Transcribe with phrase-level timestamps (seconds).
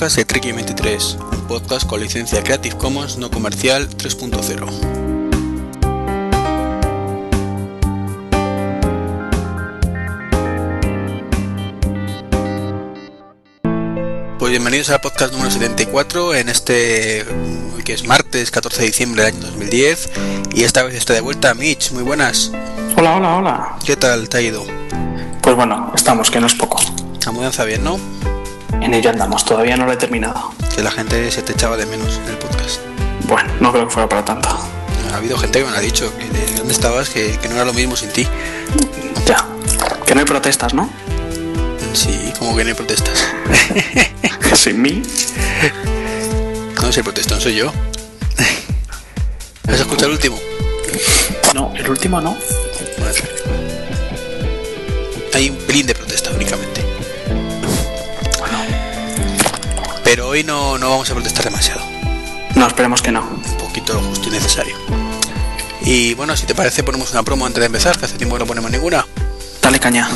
[0.00, 4.66] podcast de Treki 23, un podcast con licencia Creative Commons no comercial 3.0.
[14.38, 17.26] Pues bienvenidos al podcast número 74 en este
[17.84, 20.12] que es martes 14 de diciembre del año 2010
[20.54, 22.50] y esta vez está de vuelta Mitch, muy buenas.
[22.96, 23.76] Hola, hola, hola.
[23.84, 24.64] ¿Qué tal te ha ido?
[25.42, 26.80] Pues bueno, estamos, que no es poco.
[27.26, 28.00] La mudanza bien, ¿no?
[28.80, 30.52] En ello andamos, todavía no lo he terminado.
[30.74, 32.80] Que la gente se te echaba de menos en el podcast.
[33.28, 34.48] Bueno, no creo que fuera para tanto.
[35.12, 37.64] Ha habido gente que me ha dicho que de dónde estabas, que, que no era
[37.64, 38.26] lo mismo sin ti.
[39.26, 39.44] Ya,
[40.06, 40.88] que no hay protestas, ¿no?
[41.92, 43.26] Sí, como que no hay protestas.
[44.54, 45.02] Sin mí.
[46.82, 47.72] No sé, protesta, no soy yo.
[49.68, 50.38] ¿Has escuchado el último?
[51.54, 52.36] No, el último no.
[55.34, 56.89] Hay un pelín de protesta únicamente.
[60.10, 61.82] Pero hoy no, no vamos a protestar demasiado.
[62.56, 63.22] No, esperemos que no.
[63.22, 64.74] Un poquito lo justo y necesario.
[65.82, 68.40] Y bueno, si te parece, ponemos una promo antes de empezar, que hace tiempo que
[68.40, 69.06] no ponemos ninguna.
[69.62, 70.08] Dale caña.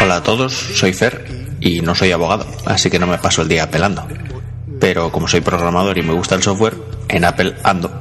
[0.00, 3.48] Hola a todos, soy Fer y no soy abogado, así que no me paso el
[3.48, 4.08] día apelando.
[4.80, 7.92] Pero como soy programador y me gusta el software, en Apple ando.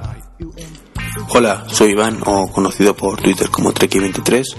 [1.28, 4.56] Hola, soy Iván, o conocido por Twitter como Treki23,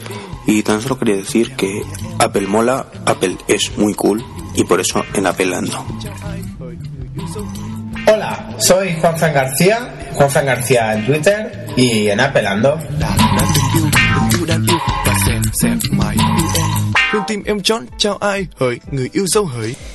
[0.51, 1.83] y tan solo quería decir que
[2.19, 5.87] Apple mola, Apple es muy cool, y por eso en Apple ando.
[8.07, 12.79] Hola, soy Juanfran García, Juanfran García en Twitter y en Apple ando.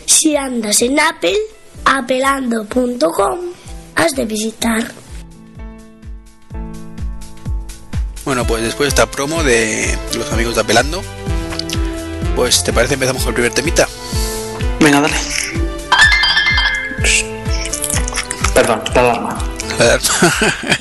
[0.05, 1.37] Si andas en Apple,
[1.83, 3.39] apelando.com,
[3.95, 5.04] has de visitar.
[8.25, 11.03] Bueno, pues después de esta promo de los amigos de Apelando,
[12.35, 13.87] pues ¿te parece empezamos con el primer temita?
[14.79, 15.15] Venga, dale.
[18.53, 19.37] Perdón, la alarma.
[19.77, 20.33] La alarma,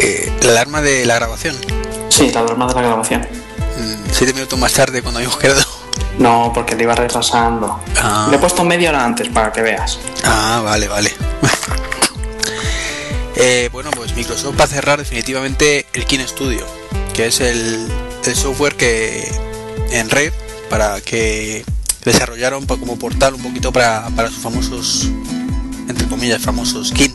[0.00, 1.56] Eh, la alarma de la grabación.
[2.08, 3.22] Sí, la alarma de la grabación.
[3.22, 5.62] Mm, Siete minutos más tarde cuando habíamos quedado.
[6.18, 7.80] No, porque le iba retrasando.
[8.00, 8.26] Ah.
[8.30, 9.98] Le he puesto media hora antes para que veas.
[10.24, 11.12] Ah, vale, vale.
[13.40, 16.66] Eh, bueno, pues Microsoft va a cerrar definitivamente el Kin Studio,
[17.14, 17.86] que es el,
[18.24, 19.30] el software que
[19.92, 20.32] en red
[20.68, 21.64] para que
[22.04, 25.08] desarrollaron como portal un poquito para, para sus famosos,
[25.88, 27.14] entre comillas, famosos Kin.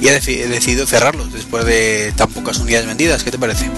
[0.00, 3.22] Y ha decidido cerrarlos después de tan pocas unidades vendidas.
[3.22, 3.70] ¿Qué te parece?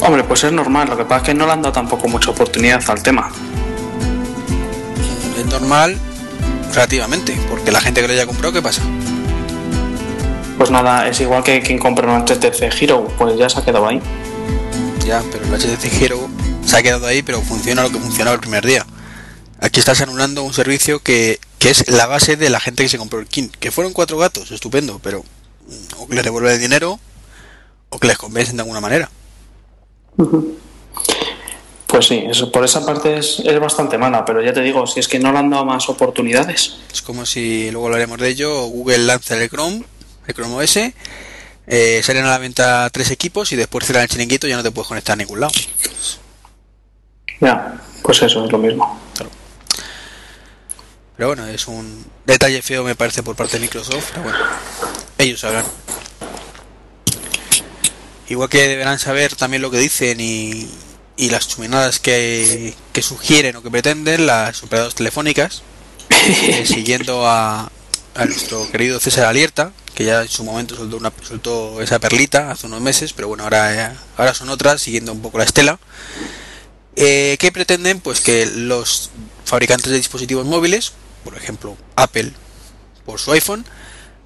[0.00, 0.88] Hombre, pues es normal.
[0.88, 3.30] Lo que pasa es que no le han dado tampoco mucha oportunidad al tema.
[5.38, 5.96] Es normal,
[6.72, 8.82] relativamente, porque la gente que lo haya comprado, ¿qué pasa?
[10.60, 13.88] Pues nada, es igual que quien compra un HTC Hero, pues ya se ha quedado
[13.88, 13.98] ahí.
[15.06, 16.28] Ya, pero el HTC Hero
[16.66, 18.84] se ha quedado ahí, pero funciona lo que funcionaba el primer día.
[19.58, 22.98] Aquí estás anulando un servicio que, que es la base de la gente que se
[22.98, 23.48] compró el King.
[23.58, 25.24] Que fueron cuatro gatos, estupendo, pero
[25.66, 27.00] mm, o que les devuelve el dinero
[27.88, 29.10] o que les compensen de alguna manera.
[31.86, 35.00] Pues sí, eso, por esa parte es, es bastante mala, pero ya te digo, si
[35.00, 36.80] es que no le han dado más oportunidades.
[36.92, 39.86] Es como si, luego hablaremos de ello, Google lanza el Chrome,
[40.30, 40.78] el Chrome OS,
[41.66, 44.62] eh, salen a la venta tres equipos y después cierran el chiringuito y ya no
[44.62, 45.52] te puedes conectar a ningún lado.
[47.40, 48.98] Ya, pues eso es lo mismo.
[51.16, 54.38] Pero bueno, es un detalle feo me parece por parte de Microsoft, pero bueno,
[55.18, 55.64] ellos sabrán.
[58.28, 60.70] Igual que deberán saber también lo que dicen y,
[61.16, 65.62] y las chuminadas que, que sugieren o que pretenden las operadoras telefónicas,
[66.08, 67.70] eh, siguiendo a,
[68.14, 72.50] a nuestro querido César Alierta, que ya en su momento soltó, una, soltó esa perlita
[72.50, 75.78] hace unos meses, pero bueno, ahora, eh, ahora son otras, siguiendo un poco la estela.
[76.96, 79.10] Eh, que pretenden pues que los
[79.44, 80.92] fabricantes de dispositivos móviles,
[81.24, 82.32] por ejemplo Apple
[83.06, 83.64] por su iPhone,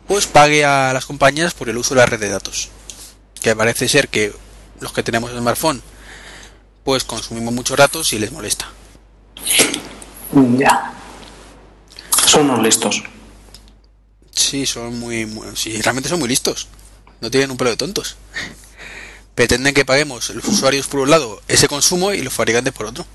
[0.08, 2.70] pues pague a las compañías por el uso de la red de datos.
[3.40, 4.32] Que parece ser que
[4.80, 5.82] los que tenemos el smartphone
[6.84, 8.66] pues consumimos muchos datos y les molesta.
[10.32, 10.92] Ya.
[12.26, 13.02] Son unos listos.
[14.34, 16.68] Sí, son muy, muy sí, realmente son muy listos.
[17.20, 18.16] No tienen un pelo de tontos.
[19.34, 23.06] Pretenden que paguemos los usuarios por un lado ese consumo y los fabricantes por otro.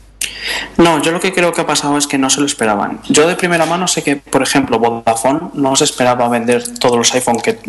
[0.77, 3.01] No, yo lo que creo que ha pasado es que no se lo esperaban.
[3.09, 7.13] Yo de primera mano sé que, por ejemplo, Vodafone no se esperaba vender todos los
[7.13, 7.59] iPhone que,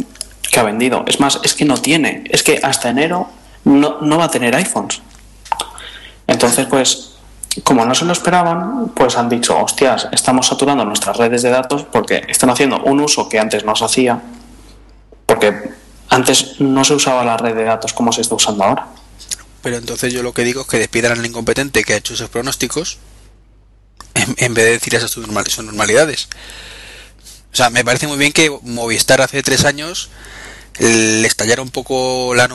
[0.51, 1.05] que ha vendido.
[1.07, 2.25] Es más, es que no tiene.
[2.31, 3.29] Es que hasta enero
[3.65, 5.01] no, no va a tener iPhones.
[6.27, 7.10] Entonces, pues,
[7.65, 11.85] como no se lo esperaban, pues han dicho, hostias, estamos saturando nuestras redes de datos
[11.85, 14.23] porque están haciendo un uso que antes no se hacía.
[15.27, 15.73] Porque
[16.09, 18.87] antes no se usaba la red de datos como se está usando ahora.
[19.63, 22.31] pero entonces yo lo que digo es que despidan al incompetente que ha hecho esos
[22.31, 22.99] pronósticos
[24.15, 26.29] en, vez de decir esas sus normalidades.
[27.53, 30.09] O sea, me parece muy bien que Movistar hace tres años
[30.79, 32.47] le estallara un poco la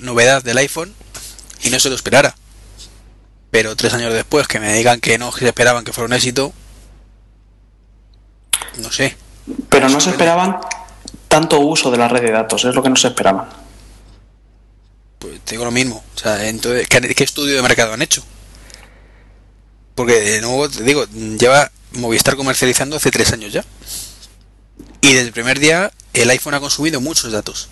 [0.00, 0.94] novedad del iPhone
[1.62, 2.34] y no se lo esperara.
[3.54, 6.52] Pero tres años después que me digan que no, se esperaban que fuera un éxito,
[8.78, 9.16] no sé.
[9.68, 10.58] Pero no se esperaban
[11.28, 13.48] tanto uso de la red de datos, es lo que no se esperaban.
[15.20, 16.02] Pues te digo lo mismo.
[16.16, 18.24] O sea, entonces, ¿qué, qué estudio de mercado han hecho?
[19.94, 21.06] Porque de nuevo te digo,
[21.38, 23.64] lleva Movistar comercializando hace tres años ya.
[25.00, 27.68] Y desde el primer día el iPhone ha consumido muchos datos.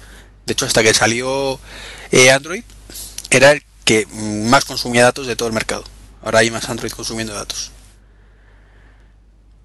[0.46, 1.58] De hecho, hasta que salió
[2.12, 2.62] eh, Android,
[3.30, 4.06] era el que
[4.50, 5.84] más consumía datos de todo el mercado.
[6.22, 7.70] Ahora hay más Android consumiendo datos.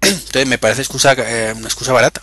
[0.00, 2.22] Entonces me parece excusa, eh, una excusa barata.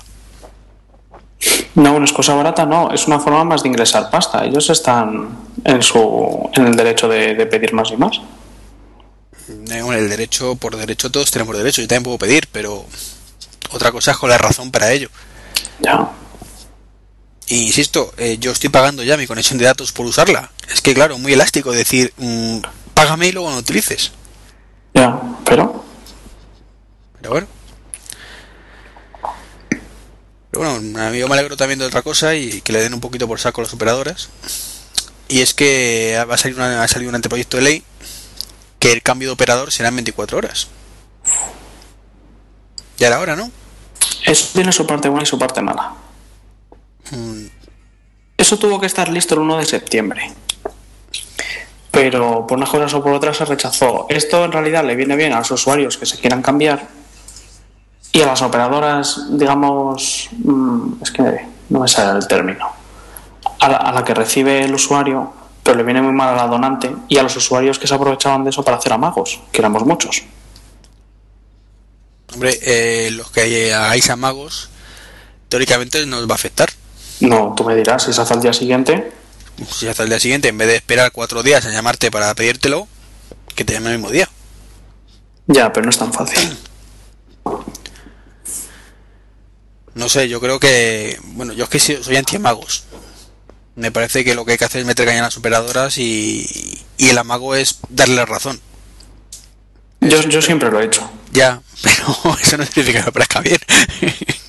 [1.75, 4.45] No, una excusa barata no, es una forma más de ingresar pasta.
[4.45, 8.19] Ellos están en su en el derecho de, de pedir más y más.
[9.47, 12.85] Eh, bueno, el derecho, por derecho todos tenemos derecho, yo también puedo pedir, pero
[13.71, 15.09] otra cosa es con la razón para ello.
[15.79, 16.09] Ya.
[17.47, 20.51] Y insisto, eh, yo estoy pagando ya mi conexión de datos por usarla.
[20.71, 22.59] Es que claro, muy elástico decir, mm,
[22.93, 24.11] págame y luego no utilices.
[24.93, 25.83] Ya, pero
[27.21, 27.47] Pero bueno.
[30.51, 32.93] Pero bueno, a mí yo me alegro también de otra cosa y que le den
[32.93, 34.29] un poquito por saco a las operadoras.
[35.27, 37.83] Y es que va a salir una, ha salido un anteproyecto de ley
[38.79, 40.67] que el cambio de operador será en 24 horas.
[42.97, 43.51] Ya era hora, ¿no?
[44.25, 45.93] eso tiene su parte buena y su parte mala.
[47.11, 47.45] Mm,
[48.37, 50.31] Eso tuvo que estar listo el 1 de septiembre.
[51.91, 54.07] Pero por unas cosas o por otras se rechazó.
[54.09, 56.87] Esto en realidad le viene bien a los usuarios que se quieran cambiar
[58.15, 62.71] y a las operadoras, digamos, mm, es que no me sale el término,
[63.59, 67.17] a la, que recibe el usuario, pero le viene muy mal a la donante y
[67.17, 70.23] a los usuarios que se aprovechaban de eso para hacer amagos, que éramos muchos.
[72.33, 74.69] Hombre, eh, los que hagáis amagos,
[75.49, 76.69] teóricamente nos va a afectar.
[77.19, 79.11] No, tú me dirás, si se hace al día siguiente,
[79.69, 82.87] Si hasta el día siguiente, en vez de esperar cuatro días a llamarte para pedírtelo,
[83.55, 84.29] que te llame el mismo día.
[85.47, 86.57] ya, pero no es tan fácil.
[89.93, 91.17] No sé, yo creo que.
[91.23, 92.85] Bueno, yo es que soy anti-amagos.
[93.75, 96.83] Me parece que lo que hay que hacer es meter caña a las operadoras y,
[96.97, 98.61] y el amago es darle la razón.
[100.01, 101.09] Yo, yo siempre lo he hecho.
[101.31, 103.59] Ya, pero eso no significa que me parezca bien.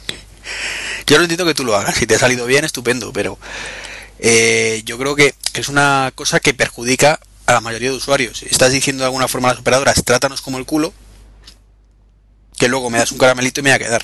[1.06, 1.94] yo no entiendo que tú lo hagas.
[1.98, 3.38] Si te ha salido bien, estupendo, pero
[4.18, 8.42] eh, yo creo que es una cosa que perjudica a la mayoría de usuarios.
[8.42, 10.92] Estás diciendo de alguna forma a las operadoras, trátanos como el culo,
[12.58, 14.02] que luego me das un caramelito y me voy a quedar.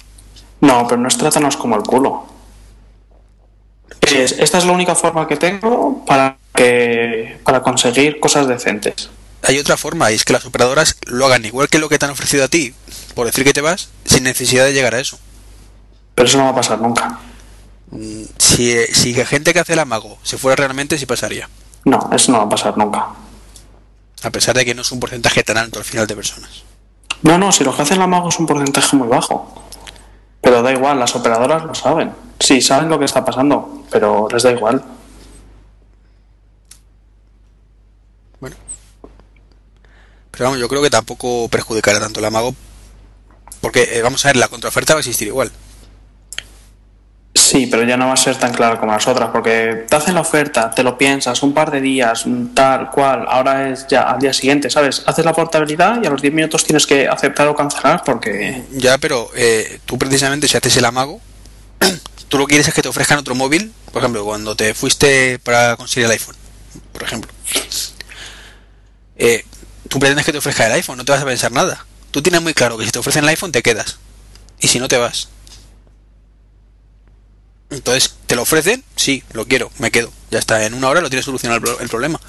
[0.60, 2.26] No, pero no es trátanos como el culo.
[4.00, 9.10] Es, esta es la única forma que tengo para que para conseguir cosas decentes.
[9.42, 12.04] Hay otra forma, y es que las operadoras lo hagan igual que lo que te
[12.04, 12.74] han ofrecido a ti,
[13.14, 15.18] por decir que te vas, sin necesidad de llegar a eso.
[16.14, 17.18] Pero eso no va a pasar nunca.
[18.38, 21.48] Si, si la gente que hace el amago se fuera realmente, sí pasaría.
[21.84, 23.08] No, eso no va a pasar nunca.
[24.22, 26.64] A pesar de que no es un porcentaje tan alto al final de personas.
[27.22, 29.52] No, no, si lo que hacen la mago es un porcentaje muy bajo.
[30.40, 32.12] Pero da igual, las operadoras lo saben.
[32.40, 34.82] Sí, saben lo que está pasando, pero les da igual.
[38.40, 38.56] Bueno.
[40.32, 42.54] Pero vamos, yo creo que tampoco perjudicará tanto el amago.
[43.60, 45.52] Porque, eh, vamos a ver, la contraoferta va a existir igual.
[47.52, 50.14] Sí, pero ya no va a ser tan claro como las otras, porque te hacen
[50.14, 54.20] la oferta, te lo piensas un par de días, tal cual, ahora es ya al
[54.20, 55.02] día siguiente, ¿sabes?
[55.04, 58.62] Haces la portabilidad y a los 10 minutos tienes que aceptar o cancelar porque...
[58.70, 61.20] Ya, pero eh, tú precisamente si haces el amago,
[62.28, 63.70] tú lo que quieres es que te ofrezcan otro móvil.
[63.92, 66.36] Por ejemplo, cuando te fuiste para conseguir el iPhone,
[66.90, 67.30] por ejemplo.
[69.18, 69.44] Eh,
[69.88, 71.84] tú pretendes que te ofrezca el iPhone, no te vas a pensar nada.
[72.12, 73.98] Tú tienes muy claro que si te ofrecen el iPhone te quedas.
[74.58, 75.28] Y si no te vas.
[77.72, 78.84] Entonces, ¿te lo ofrecen?
[78.96, 80.12] Sí, lo quiero, me quedo.
[80.30, 82.20] Ya está, en una hora lo tienes solucionado el, pro- el problema.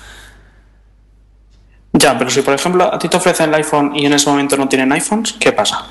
[1.94, 4.58] Ya, pero si por ejemplo a ti te ofrecen el iPhone y en ese momento
[4.58, 5.86] no tienen iPhones, ¿qué pasa?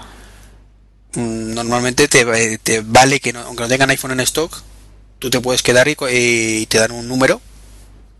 [1.14, 4.62] Mm, Normalmente te, te vale que no- aunque no tengan iPhone en stock,
[5.18, 7.40] tú te puedes quedar y, y te dan un número,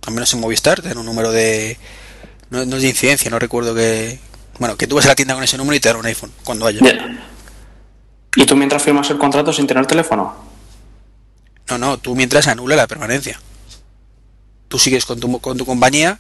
[0.07, 1.77] al menos en Movistar, te dan un número de...
[2.51, 4.21] No, no es de incidencia, no recuerdo que...
[4.59, 6.31] Bueno, que tú vas a la tienda con ese número y te dan un iPhone,
[6.45, 6.81] cuando haya.
[6.83, 7.27] Ya.
[8.37, 10.52] ¿Y tú mientras firmas el contrato sin tener teléfono?
[11.73, 13.41] No, no, tú mientras anula la permanencia.
[14.69, 16.19] Tú sigues con tu, con tu compañía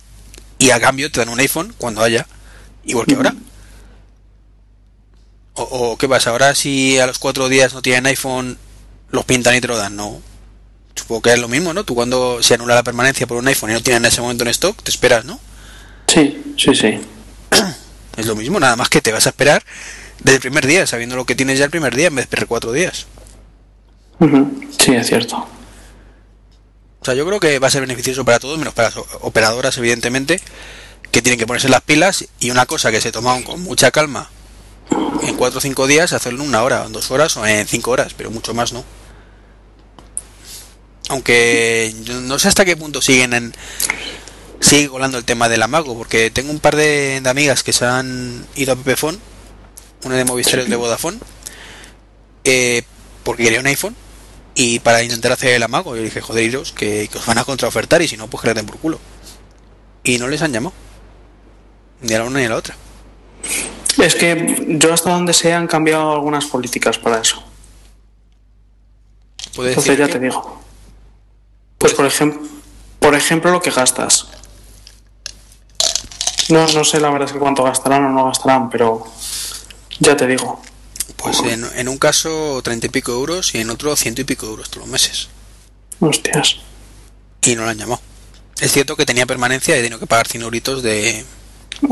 [0.59, 2.27] y a cambio te dan un iPhone cuando haya.
[2.85, 3.35] Igual que ahora.
[5.55, 8.59] O, o qué pasa, ahora si a los cuatro días no tienen iPhone,
[9.11, 10.23] los pintan y te lo dan, no.
[10.95, 11.85] Supongo que es lo mismo, ¿no?
[11.85, 14.45] Tú cuando se anula la permanencia por un iPhone y no tienen en ese momento
[14.45, 15.39] en stock, te esperas, ¿no?
[16.07, 17.01] Sí, sí, sí.
[18.17, 19.63] Es lo mismo, nada más que te vas a esperar
[20.19, 22.27] desde el primer día, sabiendo lo que tienes ya el primer día en vez de
[22.27, 23.07] esperar cuatro días.
[24.23, 25.37] Ujú, Sí, es cierto.
[25.37, 29.77] O sea, yo creo que va a ser beneficioso para todos, menos para las operadoras,
[29.79, 30.41] evidentemente,
[31.11, 34.31] que tienen que ponerse las pilas y una cosa que se tomaron con mucha calma
[35.23, 37.91] en cuatro o cinco días, hacerlo en una hora, en dos horas o en cinco
[37.91, 38.85] horas, pero mucho más no.
[41.09, 43.53] Aunque yo no sé hasta qué punto siguen en
[44.61, 47.85] sigue colando el tema del amago, porque tengo un par de, de amigas que se
[47.85, 49.19] han ido a Pepefon,
[50.05, 51.19] una de Movistar y otra de Vodafone,
[52.45, 52.83] eh,
[53.25, 53.97] porque quería un iPhone
[54.55, 55.97] y para intentar hacer el amago.
[55.97, 58.49] Yo dije, joder, iros, que, que os van a contraofertar y si no, pues que
[58.49, 58.99] le den por culo.
[60.05, 60.75] Y no les han llamado.
[62.01, 62.75] Ni a la una ni a la otra.
[63.99, 67.43] Es que yo hasta donde sé han cambiado algunas políticas para eso.
[69.47, 70.61] Entonces decir ya que- te digo.
[71.79, 72.41] Pues por ejemplo,
[72.99, 74.29] por ejemplo lo que gastas.
[76.49, 79.07] No, no sé la verdad es que cuánto gastarán o no gastarán, pero
[80.01, 80.61] ya te digo.
[81.23, 84.47] Pues en, en un caso treinta y pico euros y en otro ciento y pico
[84.47, 85.29] euros todos los meses.
[86.01, 86.57] Hostias.
[87.43, 88.01] Y no lo han llamado.
[88.61, 91.25] Es cierto que tenía permanencia y he tenido que pagar 100 euritos de...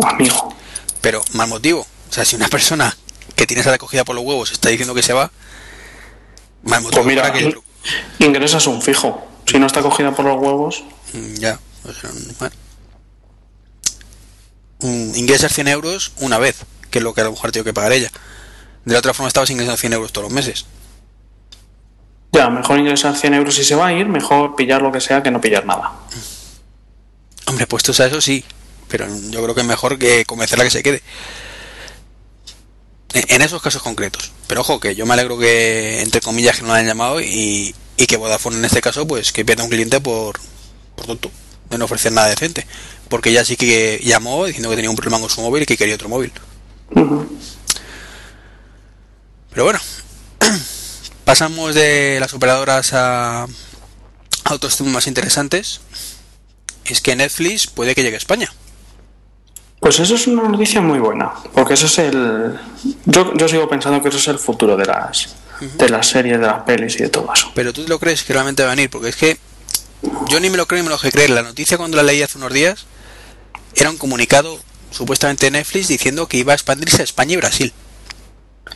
[0.04, 0.54] Amigo.
[1.00, 1.80] Pero mal motivo.
[2.10, 2.96] O sea, si una persona
[3.36, 5.30] que tiene esa recogida por los huevos está diciendo que se va,
[6.62, 7.44] mal motivo Pues mira, para que...
[7.44, 7.54] in-
[8.18, 9.26] ingresas un fijo.
[9.46, 10.82] Si no está cogida por los huevos,
[11.12, 11.58] Mm, Ya,
[12.00, 12.54] sea, bueno.
[14.80, 16.56] Mm, Ingresas 100 euros una vez,
[16.90, 18.10] que es lo que a lo mejor tengo que pagar ella.
[18.84, 20.66] De la otra forma estabas ingresando 100 euros todos los meses.
[22.32, 25.22] ya, mejor ingresar 100 euros si se va a ir, mejor pillar lo que sea
[25.22, 25.92] que no pillar nada.
[27.46, 28.44] Hombre, puestos a eso sí,
[28.88, 31.02] pero yo creo que es mejor que convencerla que se quede.
[33.12, 34.30] En esos casos concretos.
[34.46, 37.74] Pero ojo, que yo me alegro que, entre comillas, que no la hayan llamado y,
[37.96, 40.38] y que Vodafone en este caso, pues que pierda un cliente por,
[40.94, 41.30] por tonto,
[41.68, 42.66] de no ofrecer nada decente.
[43.08, 45.76] Porque ya sí que llamó diciendo que tenía un problema con su móvil y que
[45.76, 46.32] quería otro móvil.
[49.50, 49.80] Pero bueno,
[51.24, 55.80] pasamos de las operadoras a, a otros temas más interesantes.
[56.84, 58.52] Es que Netflix puede que llegue a España.
[59.80, 62.58] Pues eso es una noticia muy buena, porque eso es el...
[63.06, 66.46] Yo, yo sigo pensando que eso es el futuro de las, de las series, de
[66.46, 67.50] las pelis y de todo eso.
[67.54, 69.38] Pero tú lo crees que realmente va a venir, porque es que
[70.28, 71.30] yo ni me lo creo ni me lo dejé creer.
[71.30, 72.84] La noticia cuando la leí hace unos días
[73.74, 74.58] era un comunicado
[74.90, 77.72] supuestamente de Netflix diciendo que iba a expandirse a España y Brasil.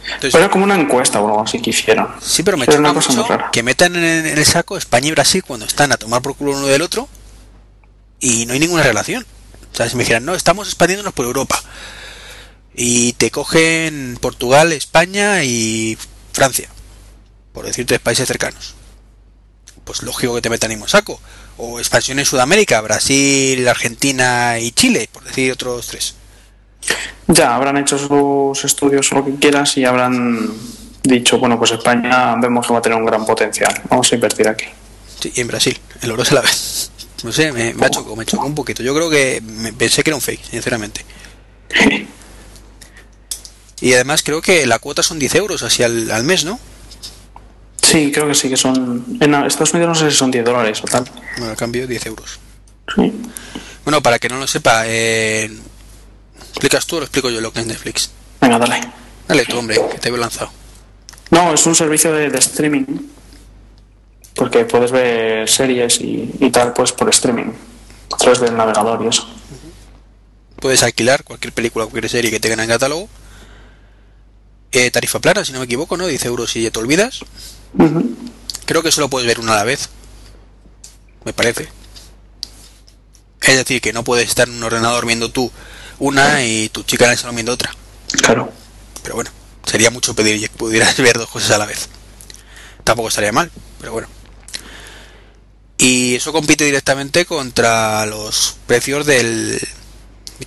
[0.07, 2.09] Entonces, era como una encuesta o algo así que hicieron.
[2.21, 5.13] sí, pero me choca una cosa muy mucho que metan en, el saco España y
[5.13, 7.09] Brasil cuando están a tomar por culo uno del otro
[8.21, 9.25] y no hay ninguna relación.
[9.73, 11.61] O sea, si me dijeran, no, estamos expandiéndonos por Europa
[12.75, 15.97] y te cogen Portugal, España y
[16.33, 16.69] Francia,
[17.53, 18.75] por decir tres países cercanos,
[19.85, 21.21] pues lógico que te metan en mismo saco.
[21.57, 26.17] O expansión en Sudamérica, Brasil, Argentina y Chile, por decir otros tres.
[27.29, 30.51] Ya, habrán hecho sus estudios o lo que quieras y habrán
[31.03, 33.83] dicho, bueno, pues España vemos que va a tener un gran potencial.
[33.89, 34.67] Vamos a invertir aquí.
[35.21, 36.49] Sí, y en Brasil, el oro se la ve.
[37.23, 38.83] No sé, me, me ha chocado, me chocó un poquito.
[38.83, 41.05] Yo creo que me pensé que era un fake, sinceramente.
[43.81, 46.59] Y además creo que la cuota son 10 euros así al, al mes, ¿no?
[47.83, 49.19] Sí, creo que sí, que son...
[49.21, 51.05] En Estados Unidos no sé si son 10 dólares o tal.
[51.37, 52.39] Bueno, al cambio 10 euros.
[52.95, 53.13] Sí.
[53.85, 55.51] Bueno, para que no lo sepa, eh,
[56.55, 58.11] ¿explicas tú o lo explico yo lo que es Netflix?
[58.41, 58.81] Venga, dale.
[59.29, 60.51] Dale tú, hombre, que te veo lanzado.
[61.31, 62.85] No, es un servicio de, de streaming.
[64.35, 67.53] Porque puedes ver series y, y tal, pues por streaming.
[68.13, 69.29] A través del navegador y eso.
[70.61, 73.09] Puedes alquilar cualquier película, cualquier serie que tengan en catálogo.
[74.73, 76.07] Eh, tarifa plana, si no me equivoco, ¿no?
[76.07, 77.21] 10 euros y ya te olvidas.
[78.65, 79.89] Creo que solo puedes ver una a la vez.
[81.25, 81.69] Me parece.
[83.43, 85.51] Es decir, que no puedes estar en un ordenador viendo tú
[85.99, 87.75] una y tu chica el salón viendo otra.
[88.23, 88.53] Claro.
[89.03, 89.31] Pero bueno,
[89.65, 91.89] sería mucho pedir que pudieras ver dos cosas a la vez.
[92.85, 94.09] Tampoco estaría mal, pero bueno.
[95.79, 99.61] Y eso compite directamente contra los precios del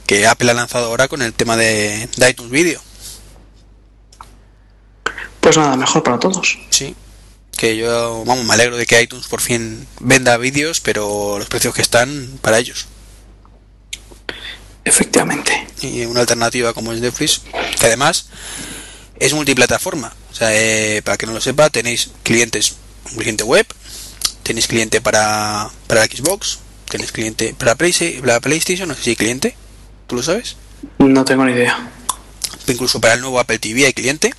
[0.06, 2.82] que Apple ha lanzado ahora con el tema de, de iTunes Video.
[5.42, 6.58] Pues nada, mejor para todos.
[6.70, 6.96] Sí.
[7.56, 11.74] Que yo, vamos, me alegro de que iTunes por fin venda vídeos, pero los precios
[11.74, 12.88] que están para ellos.
[14.88, 15.67] Efectivamente.
[15.82, 17.41] Y una alternativa como es Netflix,
[17.79, 18.27] que además
[19.20, 20.13] es multiplataforma.
[20.32, 22.75] O sea, eh, para que no lo sepa, tenéis clientes,
[23.12, 23.65] un cliente web,
[24.44, 29.15] tenéis cliente para, para Xbox, tenéis cliente para, Play- para PlayStation, no sé si hay
[29.15, 29.56] cliente,
[30.08, 30.56] ¿tú lo sabes?
[31.00, 31.91] No tengo ni idea.
[32.67, 34.34] Incluso para el nuevo Apple TV hay cliente.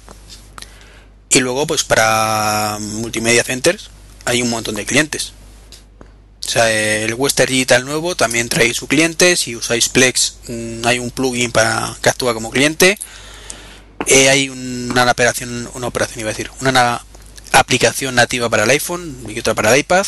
[1.31, 3.91] Y luego, pues para Multimedia Centers
[4.25, 5.33] hay un montón de clientes.
[6.49, 9.37] O sea, el Western Digital nuevo también trae su cliente.
[9.37, 12.99] Si usáis Plex, mm, hay un plugin para que actúa como cliente.
[14.07, 17.05] Eh, hay una operación, una operación iba a decir, una
[17.53, 20.07] aplicación nativa para el iPhone y otra para el iPad.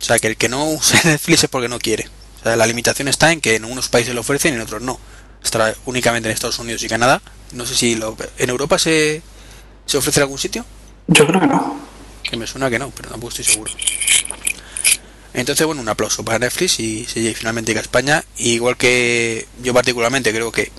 [0.00, 2.08] O sea, que el que no use Netflix es porque no quiere.
[2.40, 4.80] O sea, la limitación está en que en unos países lo ofrecen y en otros
[4.80, 4.98] no.
[5.44, 7.20] Está únicamente en Estados Unidos y Canadá.
[7.52, 9.20] No sé si lo, en Europa se,
[9.84, 10.64] se ofrece en algún sitio.
[11.08, 11.78] Yo creo que no.
[12.22, 13.70] Que me suena que no, pero tampoco estoy seguro.
[15.34, 18.24] Entonces, bueno, un aplauso para Netflix y si finalmente llega a España.
[18.36, 20.70] igual que yo particularmente creo que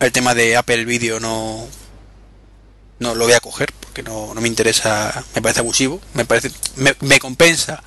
[0.00, 1.66] el tema de Apple Video no
[2.98, 6.50] no lo voy a coger porque no, no me interesa, me parece abusivo, me parece
[6.76, 7.82] me, compensa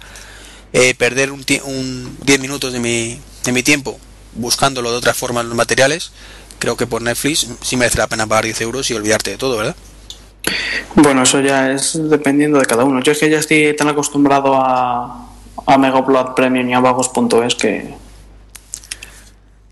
[0.71, 3.99] eh, perder un, un 10 minutos de mi, de mi tiempo
[4.33, 6.11] buscándolo de otra forma en los materiales.
[6.59, 9.57] Creo que por Netflix sí merece la pena pagar 10 euros y olvidarte de todo,
[9.57, 9.75] ¿verdad?
[10.95, 13.01] Bueno, eso ya es dependiendo de cada uno.
[13.01, 15.28] Yo es que ya estoy tan acostumbrado a,
[15.65, 17.95] a Megaplot Premium y a Vagos.es que.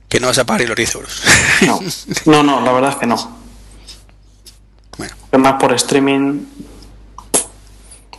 [0.09, 1.23] Que no vas a pagar los 10 euros.
[1.61, 1.81] No,
[2.25, 3.37] no, no, la verdad es que no.
[4.97, 5.15] Bueno.
[5.31, 6.45] Además, por streaming.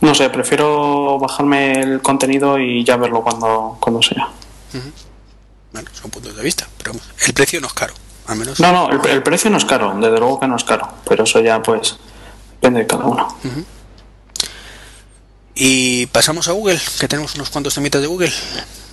[0.01, 4.29] No sé, prefiero bajarme el contenido y ya verlo cuando, cuando sea.
[5.71, 6.93] Bueno, son puntos de vista, pero
[7.25, 7.93] el precio no es caro,
[8.27, 8.59] al menos.
[8.59, 11.41] No, no, el, precio no es caro, desde luego que no es caro, pero eso
[11.41, 11.97] ya, pues,
[12.53, 13.27] depende de cada uno.
[15.61, 18.33] Y pasamos a Google, que tenemos unos cuantos temitas de Google.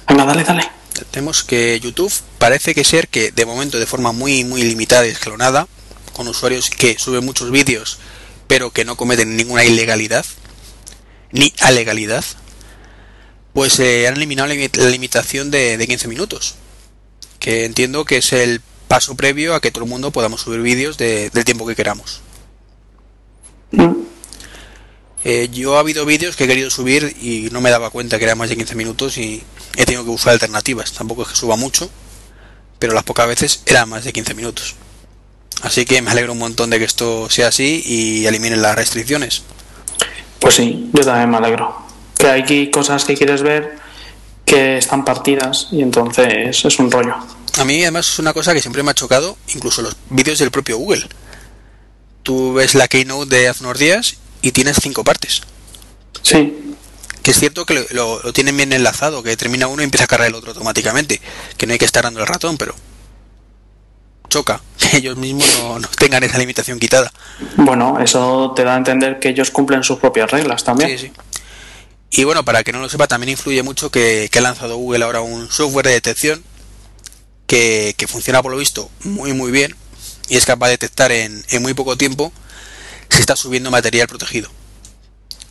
[0.09, 0.69] Venga, dale, dale.
[1.13, 5.11] Tenemos que YouTube parece que ser que de momento de forma muy muy limitada y
[5.11, 5.69] escalonada,
[6.13, 7.99] con usuarios que suben muchos vídeos
[8.47, 10.25] pero que no cometen ninguna ilegalidad
[11.33, 12.25] ni alegalidad,
[13.53, 16.55] pues eh, han eliminado la limitación de, 15 minutos,
[17.41, 20.97] que entiendo que es el paso previo a que todo el mundo podamos subir vídeos
[20.97, 22.21] del tiempo que queramos.
[23.73, 24.07] Mm.
[25.29, 28.25] Eh, yo ha habido vídeos que he querido subir y no me daba cuenta que
[28.27, 29.43] era más de 15 minutos y
[29.77, 30.93] he tenido que usar alternativas.
[30.93, 31.91] Tampoco es que suba mucho,
[32.79, 34.77] pero las pocas veces era más de 15 minutos.
[35.63, 39.43] Así que me alegro un montón de que esto sea así y eliminen las restricciones.
[40.39, 41.77] Pues sí, yo también me alegro.
[42.17, 43.79] Que hay cosas que quieres ver
[44.45, 47.17] que están partidas y entonces es un rollo.
[47.59, 50.53] A mí además es una cosa que siempre me ha chocado, incluso los vídeos del
[50.53, 51.05] propio Google.
[52.23, 55.43] Tú ves la keynote de hace unos días y tienes cinco partes.
[56.23, 56.77] Sí.
[57.23, 60.29] Que es cierto que lo, tienen bien enlazado, que termina uno y empieza a cargar
[60.29, 61.21] el otro automáticamente.
[61.57, 62.73] Que no hay que estar dando el ratón, pero
[64.29, 65.49] choca que ellos mismos
[65.81, 67.13] no, tengan esa limitación quitada.
[67.57, 70.97] Bueno, eso te da a entender que ellos cumplen sus propias reglas también.
[70.97, 71.13] Sí, sí.
[72.13, 75.23] Y bueno, para que no lo sepa, también influye mucho que, ha lanzado Google ahora
[75.23, 76.45] un software de detección
[77.49, 79.75] que, funciona por lo visto muy muy bien
[80.29, 82.33] y es capaz de detectar en, en muy poco tiempo
[83.11, 84.51] se está subiendo material protegido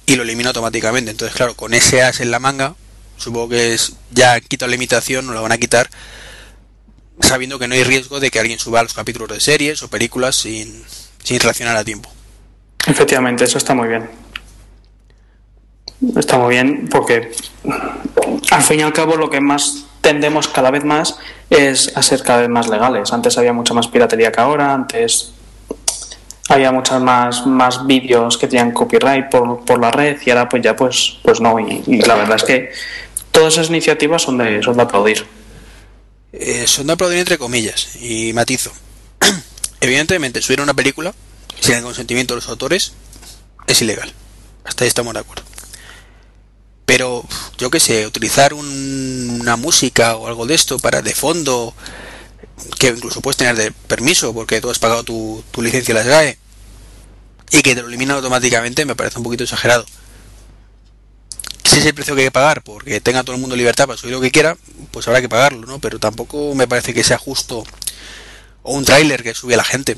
[0.05, 1.11] y lo elimina automáticamente.
[1.11, 2.75] Entonces, claro, con ese as en la manga,
[3.17, 5.89] supongo que es ya quita la limitación, no la van a quitar,
[7.21, 10.35] sabiendo que no hay riesgo de que alguien suba los capítulos de series o películas
[10.35, 10.83] sin,
[11.23, 12.09] sin relacionar a tiempo.
[12.87, 14.09] Efectivamente, eso está muy bien.
[16.15, 17.31] Está muy bien porque
[18.51, 21.17] al fin y al cabo lo que más tendemos cada vez más
[21.49, 23.11] es a ser cada vez más legales.
[23.11, 25.31] Antes había mucha más piratería que ahora, antes
[26.49, 30.62] había muchas más, más vídeos que tenían copyright por, por la red y ahora pues
[30.63, 31.60] ya pues, pues no.
[31.60, 32.71] Y, la verdad es que
[33.31, 35.25] todas esas iniciativas son de, son de aplaudir.
[36.31, 38.71] Eh, son de aplaudir entre comillas y matizo.
[39.81, 41.13] Evidentemente, subir una película
[41.60, 42.93] sin el consentimiento de los autores
[43.67, 44.12] es ilegal.
[44.63, 45.43] Hasta ahí estamos de acuerdo.
[46.86, 47.25] Pero
[47.58, 51.73] yo que sé, utilizar una música o algo de esto para de fondo
[52.79, 56.37] que incluso puedes tener de permiso porque tú has pagado tu, tu licencia la SGAE
[57.51, 59.85] y que te lo eliminan automáticamente me parece un poquito exagerado.
[61.63, 63.97] Si es el precio que hay que pagar porque tenga todo el mundo libertad para
[63.97, 64.57] subir lo que quiera,
[64.91, 65.79] pues habrá que pagarlo, ¿no?
[65.79, 67.63] Pero tampoco me parece que sea justo
[68.63, 69.97] o un tráiler que sube a la gente.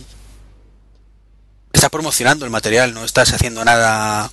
[1.73, 4.31] Estás promocionando el material, no estás haciendo nada,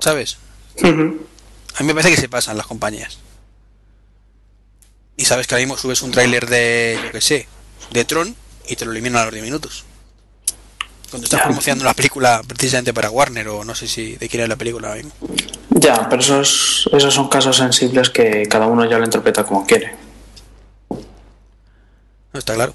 [0.00, 0.36] ¿sabes?
[0.82, 3.23] A mí me parece que se pasan las compañías
[5.16, 7.48] y sabes que ahora mismo subes un tráiler de, yo que sé,
[7.90, 8.34] de Tron
[8.68, 9.84] y te lo eliminan a los 10 minutos.
[11.10, 14.48] Cuando estás promocionando la película precisamente para Warner o no sé si de quién es
[14.48, 15.12] la película ahora mismo.
[15.70, 19.94] Ya, pero esos, esos son casos sensibles que cada uno ya lo interpreta como quiere.
[20.90, 22.74] No está claro.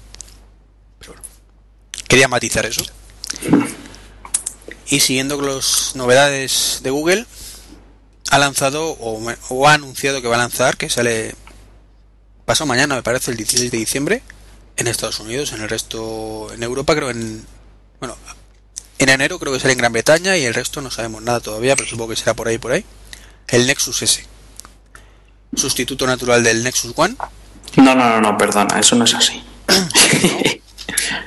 [0.98, 1.28] Pero bueno.
[2.08, 2.82] Quería matizar eso.
[4.88, 7.26] Y siguiendo con las novedades de Google,
[8.30, 11.34] ha lanzado o, o ha anunciado que va a lanzar, que sale
[12.50, 14.22] pasado mañana, me parece, el 16 de diciembre,
[14.76, 17.46] en Estados Unidos, en el resto, en Europa creo en,
[18.00, 18.16] bueno,
[18.98, 21.76] en enero creo que sale en Gran Bretaña y el resto no sabemos nada todavía,
[21.76, 22.84] pero supongo que será por ahí, por ahí.
[23.46, 24.24] El Nexus S,
[25.54, 27.14] sustituto natural del Nexus One.
[27.76, 29.44] No, no, no, no, perdona, eso no es así.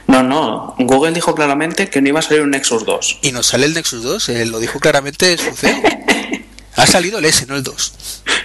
[0.07, 3.19] no, no, Google dijo claramente que no iba a salir un Nexus 2.
[3.21, 5.81] Y nos sale el Nexus 2, eh, lo dijo claramente su CEO.
[6.75, 7.93] Ha salido el S, no el 2.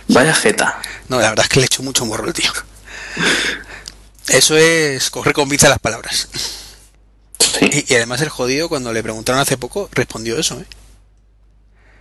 [0.09, 0.81] Vaya jeta.
[1.09, 2.51] No, la verdad es que le echo mucho morro al tío.
[4.29, 6.29] Eso es coger con pinza las palabras.
[7.38, 10.67] Sí, Y, y además el jodido, cuando le preguntaron hace poco, respondió eso, ¿eh?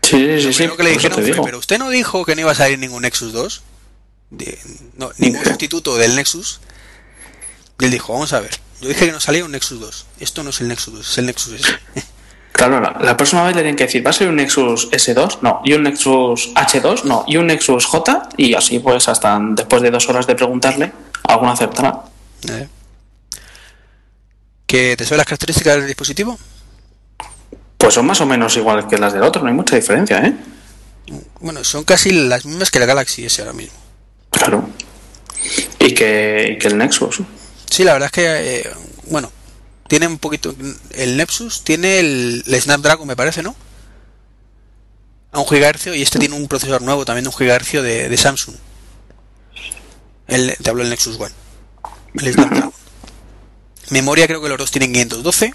[0.04, 0.54] sí, sí, sí.
[0.54, 2.78] sí, Lo que le dijeron fue, pero usted no dijo que no iba a salir
[2.80, 3.63] ningún Nexus 2.
[4.32, 4.60] De-
[4.96, 6.60] no, ningún sustituto del Nexus.
[7.80, 10.06] Y él dijo, vamos a ver, yo dije que no salía un Nexus 2.
[10.20, 11.68] Esto no es el Nexus 2, es el Nexus S.
[12.58, 15.41] Claro, la, la próxima vez le tienen que decir, ¿va a ser un Nexus S2?
[15.41, 15.62] No.
[15.63, 17.04] ¿Y un Nexus H2?
[17.04, 17.24] No.
[17.28, 18.30] ¿Y un Nexus J?
[18.36, 20.91] Y así, pues, hasta después de dos horas de preguntarle,
[21.24, 22.02] alguno aceptará.
[22.50, 22.67] ¿Eh?
[24.65, 26.36] ¿Que te sabes las características del dispositivo?
[27.78, 30.34] Pues son más o menos iguales que las del otro, no hay mucha diferencia, ¿eh?
[31.39, 33.78] Bueno, son casi las mismas que el Galaxy S ahora mismo.
[34.32, 34.67] Claro.
[35.78, 37.22] Y que, y que el Nexus.
[37.70, 38.70] Sí, la verdad es que, eh,
[39.12, 39.32] bueno,
[39.88, 40.56] tiene un poquito.
[40.91, 43.56] El Nexus tiene el, el Snapdragon, me parece, ¿no?
[45.32, 48.17] A un gigahercio y este tiene un procesador nuevo también de un gigahercio de, de
[48.17, 48.56] Samsung.
[50.28, 51.34] El, te hablo del Nexus One.
[52.15, 52.73] El Snapdragon.
[53.89, 55.54] Memoria creo que los dos tienen 512.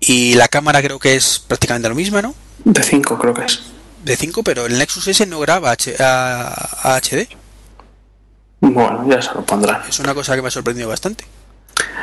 [0.00, 2.34] Y la cámara creo que es prácticamente la misma, ¿no?
[2.64, 3.60] De 5 creo que es.
[4.04, 7.28] De 5, pero el Nexus S no graba H- a- a HD.
[8.60, 9.82] Bueno, ya se lo pondrán.
[9.88, 11.24] Es una cosa que me ha sorprendido bastante.